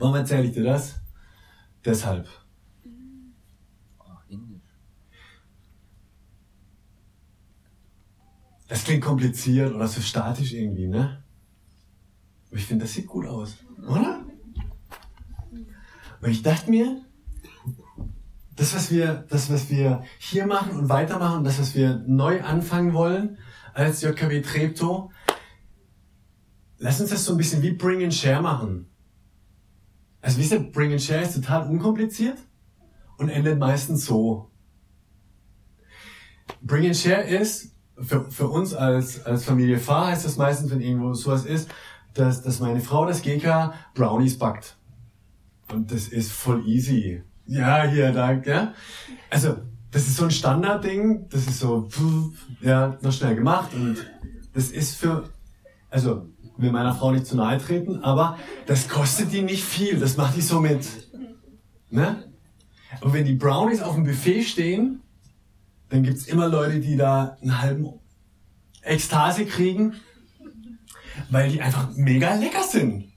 Warum 0.01 0.15
erzähle 0.15 0.45
ich 0.45 0.53
dir 0.53 0.65
das? 0.65 0.99
Deshalb. 1.85 2.27
Das 8.67 8.85
klingt 8.85 9.05
kompliziert 9.05 9.75
oder 9.75 9.87
so 9.87 10.01
statisch 10.01 10.55
irgendwie, 10.55 10.87
ne? 10.87 11.23
Aber 12.49 12.57
ich 12.57 12.65
finde, 12.65 12.85
das 12.85 12.95
sieht 12.95 13.09
gut 13.09 13.27
aus, 13.27 13.59
oder? 13.87 14.25
Und 16.23 16.31
ich 16.31 16.43
dachte 16.43 16.71
mir, 16.71 17.05
das, 18.57 18.75
was 18.75 18.91
wir, 18.91 19.27
das, 19.29 19.53
was 19.53 19.69
wir 19.69 20.03
hier 20.19 20.47
machen 20.47 20.79
und 20.79 20.89
weitermachen, 20.89 21.45
das, 21.45 21.61
was 21.61 21.75
wir 21.75 22.03
neu 22.07 22.43
anfangen 22.43 22.95
wollen 22.95 23.37
als 23.75 24.01
JKW 24.01 24.41
Treptow, 24.41 25.13
lass 26.79 27.01
uns 27.01 27.11
das 27.11 27.25
so 27.25 27.33
ein 27.33 27.39
bisschen 27.39 27.61
wie 27.61 27.73
Bring 27.73 28.03
and 28.03 28.15
Share 28.15 28.41
machen. 28.41 28.87
Also 30.23 30.39
wisst 30.39 30.53
ihr, 30.53 30.61
Bring 30.61 30.93
and 30.93 31.01
Share 31.01 31.23
ist 31.23 31.35
total 31.35 31.69
unkompliziert 31.69 32.39
und 33.17 33.29
endet 33.29 33.59
meistens 33.59 34.05
so. 34.05 34.51
Bring 36.63 36.87
and 36.87 36.97
Share 36.97 37.23
ist, 37.23 37.75
für, 37.99 38.31
für 38.31 38.49
uns 38.49 38.75
als, 38.75 39.25
als 39.25 39.45
Familie 39.45 39.79
Fahr 39.79 40.09
heißt 40.09 40.25
das 40.25 40.37
meistens, 40.37 40.71
wenn 40.71 40.81
irgendwo 40.81 41.13
sowas 41.15 41.45
ist, 41.45 41.71
dass, 42.15 42.43
dass 42.43 42.61
meine 42.61 42.81
Frau, 42.81 43.07
das 43.07 43.23
GK, 43.23 43.73
Brownies 43.95 44.39
backt. 44.39 44.77
Und 45.73 45.93
das 45.93 46.09
ist 46.09 46.33
voll 46.33 46.67
easy. 46.67 47.23
Ja, 47.47 47.85
hier, 47.85 48.13
da, 48.13 48.33
ja. 48.33 48.75
Also, 49.29 49.57
das 49.91 50.07
ist 50.07 50.17
so 50.17 50.25
ein 50.25 50.31
Standardding, 50.31 51.29
das 51.31 51.47
ist 51.47 51.59
so, 51.59 51.89
ja, 52.61 52.97
noch 53.03 53.13
schnell 53.13 53.35
gemacht 53.35 53.75
und 53.75 53.97
das 54.53 54.71
ist 54.71 54.97
für, 54.97 55.29
also, 55.91 56.29
will 56.61 56.73
meiner 56.73 56.94
Frau 56.94 57.12
nicht 57.12 57.27
zu 57.27 57.37
nahe 57.37 57.59
treten, 57.59 58.03
aber 58.03 58.38
das 58.66 58.88
kostet 58.88 59.33
die 59.33 59.42
nicht 59.42 59.64
viel, 59.64 59.99
das 59.99 60.16
macht 60.16 60.37
die 60.37 60.40
so 60.40 60.61
mit. 60.61 60.87
Ne? 61.90 62.25
Und 63.01 63.12
wenn 63.12 63.25
die 63.25 63.35
Brownies 63.35 63.83
auf 63.83 63.94
dem 63.94 64.05
Buffet 64.05 64.42
stehen, 64.42 65.03
dann 65.88 66.03
gibt's 66.03 66.27
immer 66.27 66.49
Leute, 66.49 66.81
die 66.81 66.96
da 66.96 67.37
einen 67.40 67.61
halben 67.61 67.88
Ekstase 68.83 69.44
kriegen, 69.44 69.94
weil 71.31 71.51
die 71.51 71.61
einfach 71.61 71.90
mega 71.94 72.35
lecker 72.35 72.62
sind. 72.62 73.11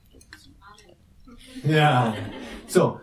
Ja. 1.64 2.14
So. 2.66 3.00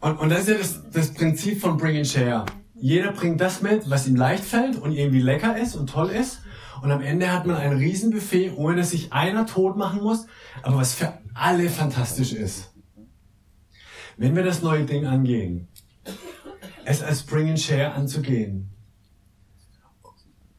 Und, 0.00 0.18
und 0.18 0.28
das 0.28 0.40
ist 0.40 0.48
ja 0.48 0.54
das, 0.58 0.90
das 0.92 1.14
Prinzip 1.14 1.60
von 1.60 1.76
Bring 1.76 1.96
and 1.96 2.06
Share. 2.06 2.44
Jeder 2.74 3.12
bringt 3.12 3.40
das 3.40 3.60
mit, 3.60 3.90
was 3.90 4.06
ihm 4.06 4.14
leicht 4.14 4.44
fällt 4.44 4.76
und 4.76 4.92
irgendwie 4.92 5.20
lecker 5.20 5.58
ist 5.58 5.74
und 5.74 5.90
toll 5.90 6.10
ist. 6.10 6.40
Und 6.82 6.90
am 6.90 7.00
Ende 7.00 7.32
hat 7.32 7.46
man 7.46 7.56
ein 7.56 7.72
Riesenbuffet, 7.72 8.52
ohne 8.56 8.76
dass 8.76 8.90
sich 8.90 9.12
einer 9.12 9.46
tot 9.46 9.76
machen 9.76 10.02
muss, 10.02 10.26
aber 10.62 10.76
was 10.76 10.94
für 10.94 11.18
alle 11.34 11.68
fantastisch 11.70 12.32
ist. 12.32 12.72
Wenn 14.16 14.34
wir 14.34 14.42
das 14.42 14.62
neue 14.62 14.84
Ding 14.84 15.06
angehen, 15.06 15.68
es 16.84 17.02
als 17.02 17.22
Bring 17.22 17.48
and 17.50 17.60
Share 17.60 17.92
anzugehen, 17.92 18.70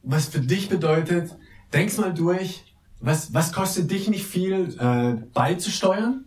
was 0.04 0.28
für 0.28 0.40
dich 0.40 0.70
bedeutet, 0.70 1.36
denk's 1.74 1.98
mal 1.98 2.14
durch, 2.14 2.64
was, 3.00 3.34
was 3.34 3.52
kostet 3.52 3.92
dich 3.92 4.10
nicht 4.10 4.26
viel 4.26 4.76
äh, 4.80 5.22
beizusteuern, 5.34 6.26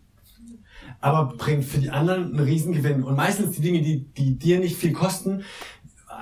aber 1.00 1.36
bringt 1.36 1.64
für 1.64 1.78
die 1.78 1.90
anderen 1.90 2.30
einen 2.30 2.40
Riesengewinn. 2.40 3.02
Und 3.02 3.16
meistens 3.16 3.56
die 3.56 3.62
Dinge, 3.62 3.82
die, 3.82 4.04
die 4.04 4.38
dir 4.38 4.60
nicht 4.60 4.76
viel 4.76 4.92
kosten, 4.92 5.42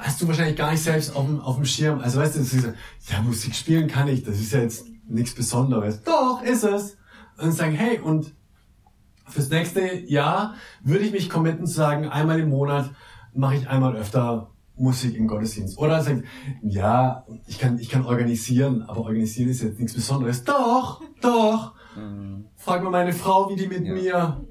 hast 0.03 0.21
du 0.21 0.29
wahrscheinlich 0.29 0.57
gar 0.57 0.71
nicht 0.71 0.83
selbst 0.83 1.15
auf 1.15 1.27
dem, 1.27 1.41
auf 1.41 1.57
dem 1.57 1.65
Schirm. 1.65 2.01
Also 2.01 2.21
weißt 2.21 2.37
du, 2.37 2.41
ist, 2.41 2.55
ja, 2.55 3.23
Musik 3.23 3.55
spielen 3.55 3.89
kann 3.89 4.09
ich, 4.09 4.23
das 4.23 4.41
ist 4.41 4.53
ja 4.53 4.61
jetzt 4.61 4.87
nichts 5.09 5.35
Besonderes. 5.35 6.03
Doch, 6.03 6.43
ist 6.43 6.65
es. 6.65 6.97
Und 7.39 7.53
sagen, 7.53 7.73
hey, 7.73 7.99
und 7.99 8.35
fürs 9.27 9.51
nächste 9.51 9.81
Jahr 10.07 10.55
würde 10.83 11.05
ich 11.05 11.13
mich 11.13 11.31
committen 11.31 11.67
zu 11.67 11.75
sagen, 11.75 12.09
einmal 12.09 12.41
im 12.41 12.51
Monat 12.51 12.91
mache 13.35 13.57
ich 13.57 13.69
einmal 13.69 13.97
öfter 13.97 14.51
Musik 14.77 15.15
im 15.15 15.27
Gottesdienst. 15.27 15.79
Oder 15.79 16.03
sagt, 16.03 16.25
ja, 16.63 17.25
ich 17.47 17.59
kann, 17.59 17.79
ich 17.79 17.89
kann 17.89 18.05
organisieren, 18.05 18.83
aber 18.83 19.01
organisieren 19.01 19.51
ist 19.51 19.63
jetzt 19.63 19.79
nichts 19.79 19.95
Besonderes. 19.95 20.45
Doch, 20.45 21.03
doch. 21.21 21.75
Mhm. 21.97 22.47
Frag 22.57 22.83
mal 22.83 22.91
meine 22.91 23.13
Frau, 23.13 23.51
wie 23.51 23.57
die 23.57 23.67
mit 23.67 23.85
ja. 23.85 23.93
mir. 23.93 24.45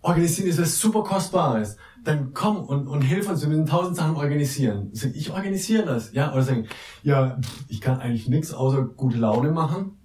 organisieren 0.00 0.48
ist 0.48 0.60
was 0.60 0.78
super 0.78 1.02
Kostbares. 1.02 1.76
Dann 2.08 2.32
komm 2.32 2.64
und, 2.64 2.88
und 2.88 3.02
hilf 3.02 3.28
uns, 3.28 3.42
wir 3.42 3.50
müssen 3.50 3.66
tausend 3.66 3.94
Sachen 3.96 4.16
organisieren. 4.16 4.90
Ich 5.12 5.30
organisiere 5.30 5.84
das. 5.84 6.14
Ja, 6.14 6.32
oder 6.32 6.42
sagen, 6.42 6.66
ja, 7.02 7.38
ich 7.68 7.82
kann 7.82 8.00
eigentlich 8.00 8.30
nichts 8.30 8.54
außer 8.54 8.82
gute 8.82 9.18
Laune 9.18 9.52
machen. 9.52 9.98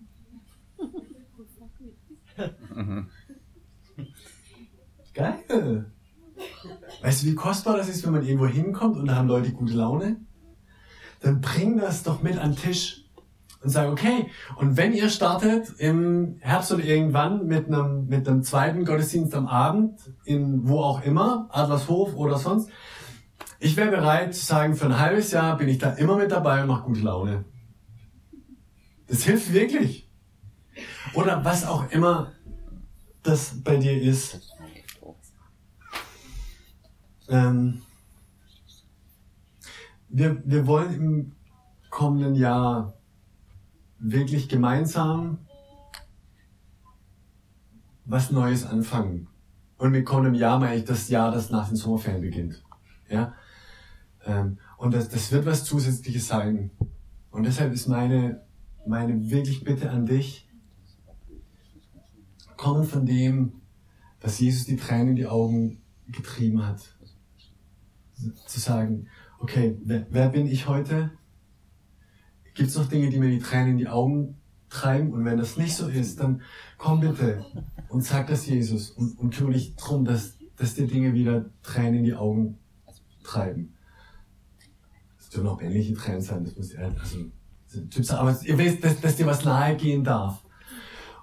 Geil. 5.14 5.94
Weißt 7.02 7.24
du, 7.24 7.28
wie 7.28 7.36
kostbar 7.36 7.78
das 7.78 7.88
ist, 7.88 8.06
wenn 8.06 8.12
man 8.12 8.26
irgendwo 8.26 8.48
hinkommt 8.48 8.98
und 8.98 9.06
da 9.06 9.16
haben 9.16 9.30
Leute 9.30 9.54
gute 9.54 9.76
Laune? 9.76 10.18
Dann 11.22 11.40
bring 11.40 11.78
das 11.78 12.04
doch 12.04 12.22
mit 12.22 12.38
an 12.38 12.52
den 12.52 12.58
Tisch 12.58 13.03
und 13.64 13.70
sage, 13.70 13.92
okay, 13.92 14.30
und 14.58 14.76
wenn 14.76 14.94
ihr 14.94 15.10
startet 15.10 15.74
im 15.78 16.38
Herbst 16.42 16.72
oder 16.74 16.84
irgendwann 16.84 17.48
mit 17.48 17.68
einem, 17.68 18.08
mit 18.08 18.28
einem 18.28 18.44
zweiten 18.44 18.84
Gottesdienst 18.84 19.34
am 19.34 19.48
Abend, 19.48 20.00
in 20.26 20.68
wo 20.68 20.82
auch 20.82 21.02
immer, 21.04 21.48
Adlershof 21.50 22.14
oder 22.16 22.38
sonst, 22.38 22.70
ich 23.60 23.78
wäre 23.78 23.90
bereit 23.90 24.36
zu 24.36 24.46
sagen, 24.46 24.76
für 24.76 24.86
ein 24.86 25.00
halbes 25.00 25.32
Jahr 25.32 25.56
bin 25.58 25.70
ich 25.70 25.78
da 25.78 25.92
immer 25.92 26.18
mit 26.18 26.32
dabei 26.32 26.62
und 26.62 26.68
mache 26.68 26.84
gute 26.84 27.00
Laune. 27.00 27.46
Das 29.08 29.24
hilft 29.24 29.54
wirklich. 29.54 30.10
Oder 31.14 31.46
was 31.46 31.66
auch 31.66 31.90
immer 31.92 32.34
das 33.22 33.64
bei 33.64 33.78
dir 33.78 34.02
ist. 34.02 34.42
Ähm, 37.30 37.82
wir, 40.10 40.42
wir 40.46 40.68
wollen 40.68 40.94
im 40.94 41.32
kommenden 41.90 42.36
Jahr 42.36 42.94
wirklich 44.04 44.50
gemeinsam 44.50 45.40
was 48.06 48.32
Neues 48.32 48.66
anfangen. 48.66 49.30
Und 49.78 49.92
mit 49.92 50.06
kommendem 50.06 50.36
Jahr 50.36 50.60
meine 50.60 50.76
ich 50.76 50.86
das 50.86 51.10
Jahr, 51.10 51.32
das 51.32 51.50
nach 51.50 51.70
den 51.70 51.78
Sommerferien 51.78 52.22
beginnt. 52.22 52.64
Ja? 53.10 53.34
Ähm, 54.26 54.58
und 54.78 54.94
das, 54.94 55.10
das 55.10 55.32
wird 55.32 55.46
was 55.46 55.64
Zusätzliches 55.64 56.28
sein. 56.28 56.72
Und 57.32 57.44
deshalb 57.44 57.74
ist 57.74 57.88
meine, 57.88 58.46
meine 58.86 59.30
wirklich 59.30 59.64
Bitte 59.64 59.90
an 59.90 60.06
dich, 60.06 60.50
komm 62.58 62.84
von 62.84 63.06
dem, 63.06 63.54
dass 64.20 64.40
Jesus 64.40 64.66
die 64.66 64.78
Tränen 64.78 65.10
in 65.10 65.16
die 65.16 65.28
Augen 65.28 65.82
getrieben 66.08 66.66
hat. 66.66 66.98
Zu 68.48 68.60
sagen, 68.60 69.08
okay, 69.40 69.78
wer, 69.84 70.06
wer 70.10 70.30
bin 70.30 70.48
ich 70.48 70.68
heute? 70.68 71.12
Gibt 72.54 72.70
es 72.70 72.76
noch 72.76 72.88
Dinge, 72.88 73.10
die 73.10 73.20
mir 73.20 73.30
die 73.30 73.40
Tränen 73.40 73.72
in 73.72 73.78
die 73.78 73.88
Augen 73.88 74.38
treiben? 74.70 75.12
Und 75.12 75.26
wenn 75.26 75.38
das 75.38 75.58
nicht 75.58 75.76
so 75.76 75.88
ist, 75.88 76.20
dann 76.20 76.42
komm 76.78 77.00
bitte 77.00 77.46
und 77.90 78.04
sag 78.04 78.28
das 78.28 78.46
Jesus 78.46 78.92
und, 78.92 79.18
und 79.20 79.34
kümmere 79.34 79.54
dich 79.54 79.76
darum, 79.76 80.06
dass, 80.06 80.38
dass 80.56 80.76
dir 80.76 80.88
Dinge 80.88 81.14
wieder 81.14 81.46
Tränen 81.64 82.00
in 82.00 82.04
die 82.04 82.16
Augen 82.16 82.58
treiben. 83.24 83.74
Das 85.18 85.30
dürfen 85.30 85.48
auch 85.48 85.62
ähnliche 85.62 85.94
Tränen 85.94 86.22
sein, 86.22 86.44
das 86.44 86.56
muss 86.56 86.76
also, 86.76 87.26
Typ 87.90 88.06
sein, 88.06 88.18
aber 88.20 88.38
ihr 88.44 88.58
wisst, 88.58 88.84
dass, 88.84 89.02
dass 89.02 89.16
dir 89.16 89.26
was 89.26 89.44
nahe 89.46 89.76
gehen 89.76 90.04
darf. 90.04 90.44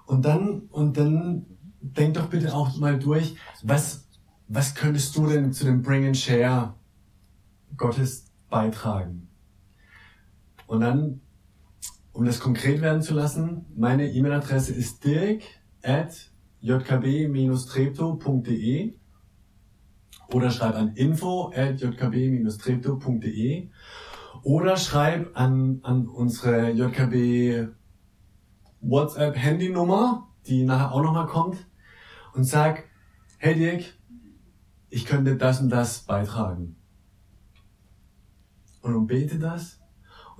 Und 0.05 0.25
dann, 0.25 0.63
und 0.69 0.97
dann 0.97 1.45
denk 1.79 2.15
doch 2.15 2.27
bitte 2.27 2.53
auch 2.53 2.77
mal 2.77 2.99
durch, 2.99 3.35
was, 3.63 4.07
was 4.49 4.75
könntest 4.75 5.15
du 5.15 5.27
denn 5.27 5.53
zu 5.53 5.63
dem 5.63 5.81
Bring 5.81 6.05
and 6.05 6.17
Share 6.17 6.73
Gottes 7.77 8.25
beitragen? 8.49 9.29
Und 10.71 10.79
dann, 10.79 11.19
um 12.13 12.23
das 12.23 12.39
konkret 12.39 12.79
werden 12.79 13.01
zu 13.01 13.13
lassen, 13.13 13.65
meine 13.75 14.09
E-Mail-Adresse 14.09 14.73
ist 14.73 15.03
dirk 15.03 15.43
at 15.83 16.31
jkb-trepto.de 16.61 18.93
oder 20.31 20.49
schreib 20.49 20.75
an 20.75 20.95
info 20.95 21.51
at 21.53 21.81
jkb-trepto.de 21.81 23.67
oder 24.43 24.77
schreib 24.77 25.37
an, 25.37 25.81
an 25.83 26.07
unsere 26.07 26.71
JKB 26.71 27.67
WhatsApp 28.79 29.35
Handynummer, 29.35 30.29
die 30.47 30.63
nachher 30.63 30.93
auch 30.93 31.03
nochmal 31.03 31.27
kommt 31.27 31.57
und 32.33 32.45
sag, 32.45 32.85
hey 33.39 33.55
Dirk, 33.55 33.83
ich 34.89 35.05
könnte 35.05 35.35
das 35.35 35.59
und 35.59 35.67
das 35.67 36.03
beitragen. 36.03 36.77
Und 38.81 38.95
umbete 38.95 39.37
das 39.37 39.80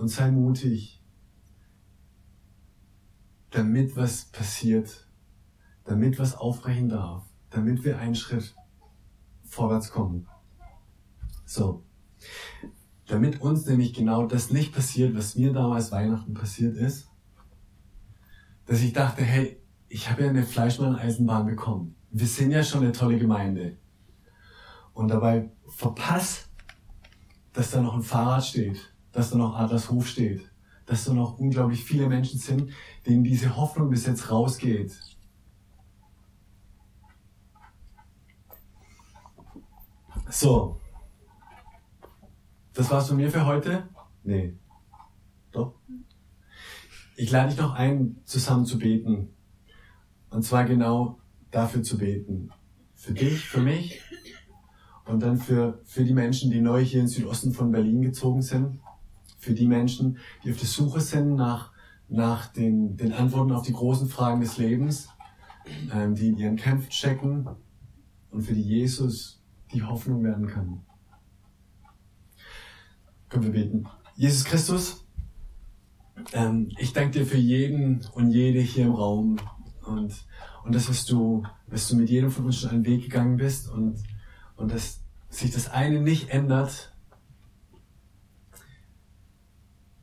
und 0.01 0.07
sei 0.07 0.31
mutig, 0.31 0.99
damit 3.51 3.95
was 3.95 4.25
passiert, 4.25 5.07
damit 5.83 6.17
was 6.17 6.35
aufbrechen 6.35 6.89
darf, 6.89 7.23
damit 7.51 7.83
wir 7.83 7.99
einen 7.99 8.15
Schritt 8.15 8.55
vorwärts 9.43 9.91
kommen. 9.91 10.27
So. 11.45 11.83
Damit 13.05 13.41
uns 13.41 13.67
nämlich 13.67 13.93
genau 13.93 14.25
das 14.25 14.49
nicht 14.49 14.73
passiert, 14.73 15.15
was 15.15 15.35
mir 15.35 15.53
damals 15.53 15.91
Weihnachten 15.91 16.33
passiert 16.33 16.77
ist, 16.77 17.07
dass 18.65 18.81
ich 18.81 18.93
dachte, 18.93 19.21
hey, 19.21 19.61
ich 19.87 20.09
habe 20.09 20.23
ja 20.23 20.29
eine 20.29 20.43
Fleischmann-Eisenbahn 20.43 21.45
bekommen. 21.45 21.95
Wir 22.09 22.25
sind 22.25 22.49
ja 22.49 22.63
schon 22.63 22.81
eine 22.81 22.91
tolle 22.91 23.19
Gemeinde. 23.19 23.77
Und 24.93 25.09
dabei 25.09 25.51
verpasst, 25.67 26.49
dass 27.53 27.69
da 27.69 27.81
noch 27.81 27.93
ein 27.93 28.01
Fahrrad 28.01 28.43
steht, 28.43 28.90
dass 29.11 29.31
da 29.31 29.37
noch 29.37 29.55
Adlershof 29.55 30.07
steht, 30.07 30.49
dass 30.85 31.05
da 31.05 31.13
noch 31.13 31.37
unglaublich 31.37 31.83
viele 31.83 32.07
Menschen 32.07 32.39
sind, 32.39 32.71
denen 33.05 33.23
diese 33.23 33.55
Hoffnung 33.55 33.89
bis 33.89 34.05
jetzt 34.05 34.31
rausgeht. 34.31 34.99
So. 40.29 40.79
Das 42.73 42.89
war's 42.89 43.09
von 43.09 43.17
mir 43.17 43.29
für 43.29 43.45
heute? 43.45 43.89
Nee. 44.23 44.53
Doch? 45.51 45.75
Ich 47.17 47.29
lade 47.31 47.49
dich 47.49 47.59
noch 47.59 47.73
ein, 47.73 48.21
zusammen 48.23 48.65
zu 48.65 48.79
beten. 48.79 49.33
Und 50.29 50.43
zwar 50.43 50.63
genau 50.63 51.19
dafür 51.51 51.83
zu 51.83 51.97
beten. 51.97 52.49
Für 52.95 53.13
dich, 53.13 53.45
für 53.45 53.61
mich 53.61 54.01
und 55.05 55.21
dann 55.21 55.37
für, 55.37 55.81
für 55.83 56.05
die 56.05 56.13
Menschen, 56.13 56.49
die 56.49 56.61
neu 56.61 56.81
hier 56.83 57.01
in 57.01 57.07
Südosten 57.07 57.51
von 57.51 57.71
Berlin 57.71 58.01
gezogen 58.01 58.41
sind 58.41 58.79
für 59.41 59.53
die 59.53 59.67
Menschen, 59.67 60.19
die 60.43 60.51
auf 60.51 60.57
der 60.57 60.67
Suche 60.67 61.01
sind 61.01 61.35
nach, 61.35 61.71
nach 62.07 62.47
den, 62.47 62.95
den 62.95 63.11
Antworten 63.11 63.51
auf 63.51 63.65
die 63.65 63.73
großen 63.73 64.07
Fragen 64.07 64.39
des 64.39 64.57
Lebens, 64.57 65.09
ähm, 65.91 66.15
die 66.15 66.27
in 66.27 66.37
ihren 66.37 66.55
Kämpfen 66.55 66.91
stecken 66.91 67.49
und 68.29 68.43
für 68.43 68.53
die 68.53 68.61
Jesus 68.61 69.41
die 69.73 69.83
Hoffnung 69.83 70.23
werden 70.23 70.47
kann. 70.47 70.81
Können 73.29 73.45
wir 73.45 73.51
beten. 73.51 73.87
Jesus 74.15 74.43
Christus, 74.43 75.07
ähm, 76.33 76.69
ich 76.77 76.93
danke 76.93 77.19
dir 77.19 77.25
für 77.25 77.37
jeden 77.37 78.05
und 78.13 78.31
jede 78.31 78.59
hier 78.59 78.85
im 78.85 78.93
Raum 78.93 79.37
und, 79.85 80.13
und 80.63 80.75
das, 80.75 80.87
was 80.87 81.05
du, 81.05 81.43
was 81.65 81.87
du 81.87 81.95
mit 81.95 82.09
jedem 82.09 82.29
von 82.29 82.45
uns 82.45 82.57
schon 82.59 82.69
einen 82.69 82.85
Weg 82.85 83.03
gegangen 83.03 83.37
bist 83.37 83.69
und, 83.69 83.97
und 84.55 84.71
dass 84.71 85.01
sich 85.29 85.49
das 85.49 85.69
eine 85.69 86.01
nicht 86.01 86.29
ändert, 86.29 86.90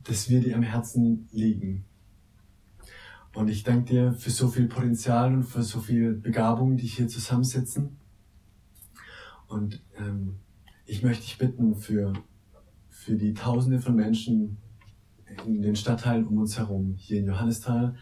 dass 0.03 0.29
wir 0.29 0.41
dir 0.41 0.55
am 0.55 0.63
Herzen 0.63 1.27
liegen. 1.31 1.85
Und 3.33 3.47
ich 3.47 3.63
danke 3.63 3.91
dir 3.91 4.13
für 4.13 4.31
so 4.31 4.47
viel 4.47 4.67
Potenzial 4.67 5.33
und 5.33 5.43
für 5.43 5.63
so 5.63 5.79
viel 5.79 6.13
Begabung, 6.13 6.77
die 6.77 6.87
hier 6.87 7.07
zusammensitzen. 7.07 7.97
Und 9.47 9.81
ähm, 9.97 10.39
ich 10.85 11.03
möchte 11.03 11.23
dich 11.23 11.37
bitten 11.37 11.75
für, 11.75 12.13
für 12.89 13.15
die 13.15 13.33
Tausende 13.33 13.79
von 13.79 13.95
Menschen 13.95 14.57
in 15.45 15.61
den 15.61 15.75
Stadtteilen 15.75 16.27
um 16.27 16.37
uns 16.39 16.57
herum, 16.57 16.95
hier 16.97 17.19
in 17.19 17.27
Johannisthal, 17.27 17.95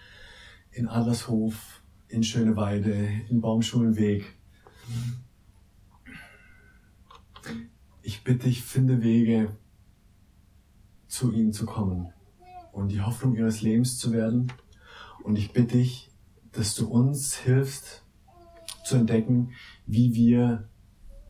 in 0.72 0.88
Adlershof, 0.88 1.82
in 2.08 2.24
Schöneweide, 2.24 3.10
in 3.30 3.42
Baumschulenweg. 3.42 4.38
Ich 8.02 8.24
bitte 8.24 8.48
dich, 8.48 8.64
finde 8.64 9.04
Wege, 9.04 9.56
zu 11.08 11.32
ihnen 11.32 11.54
zu 11.54 11.65
kommen 11.65 12.13
und 12.72 12.91
die 12.91 13.02
Hoffnung 13.02 13.36
ihres 13.36 13.62
Lebens 13.62 13.98
zu 13.98 14.12
werden. 14.12 14.52
Und 15.24 15.38
ich 15.38 15.52
bitte 15.52 15.78
dich, 15.78 16.12
dass 16.52 16.76
du 16.76 16.88
uns 16.88 17.36
hilfst 17.36 18.04
zu 18.84 18.96
entdecken, 18.96 19.52
wie 19.86 20.13
wir 20.13 20.70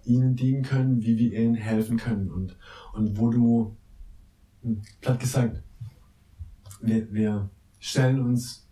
ihnen 0.03 0.35
dienen 0.35 0.63
können, 0.63 1.01
wie 1.01 1.17
wir 1.17 1.33
ihnen 1.33 1.55
helfen 1.55 1.97
können 1.97 2.31
und, 2.31 2.57
und 2.93 3.17
wo 3.17 3.29
du, 3.29 3.77
hm, 4.61 4.81
platt 5.01 5.19
gesagt, 5.19 5.63
wir, 6.81 7.11
wir 7.11 7.49
stellen 7.79 8.19
uns 8.19 8.67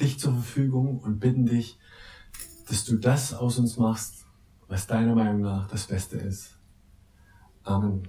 dich 0.00 0.18
zur 0.18 0.32
Verfügung 0.32 1.00
und 1.00 1.18
bitten 1.18 1.46
dich, 1.46 1.78
dass 2.68 2.84
du 2.84 2.96
das 2.96 3.34
aus 3.34 3.58
uns 3.58 3.76
machst, 3.76 4.26
was 4.68 4.86
deiner 4.86 5.14
Meinung 5.14 5.40
nach 5.42 5.68
das 5.68 5.86
Beste 5.86 6.16
ist. 6.16 6.58
Amen. 7.64 8.08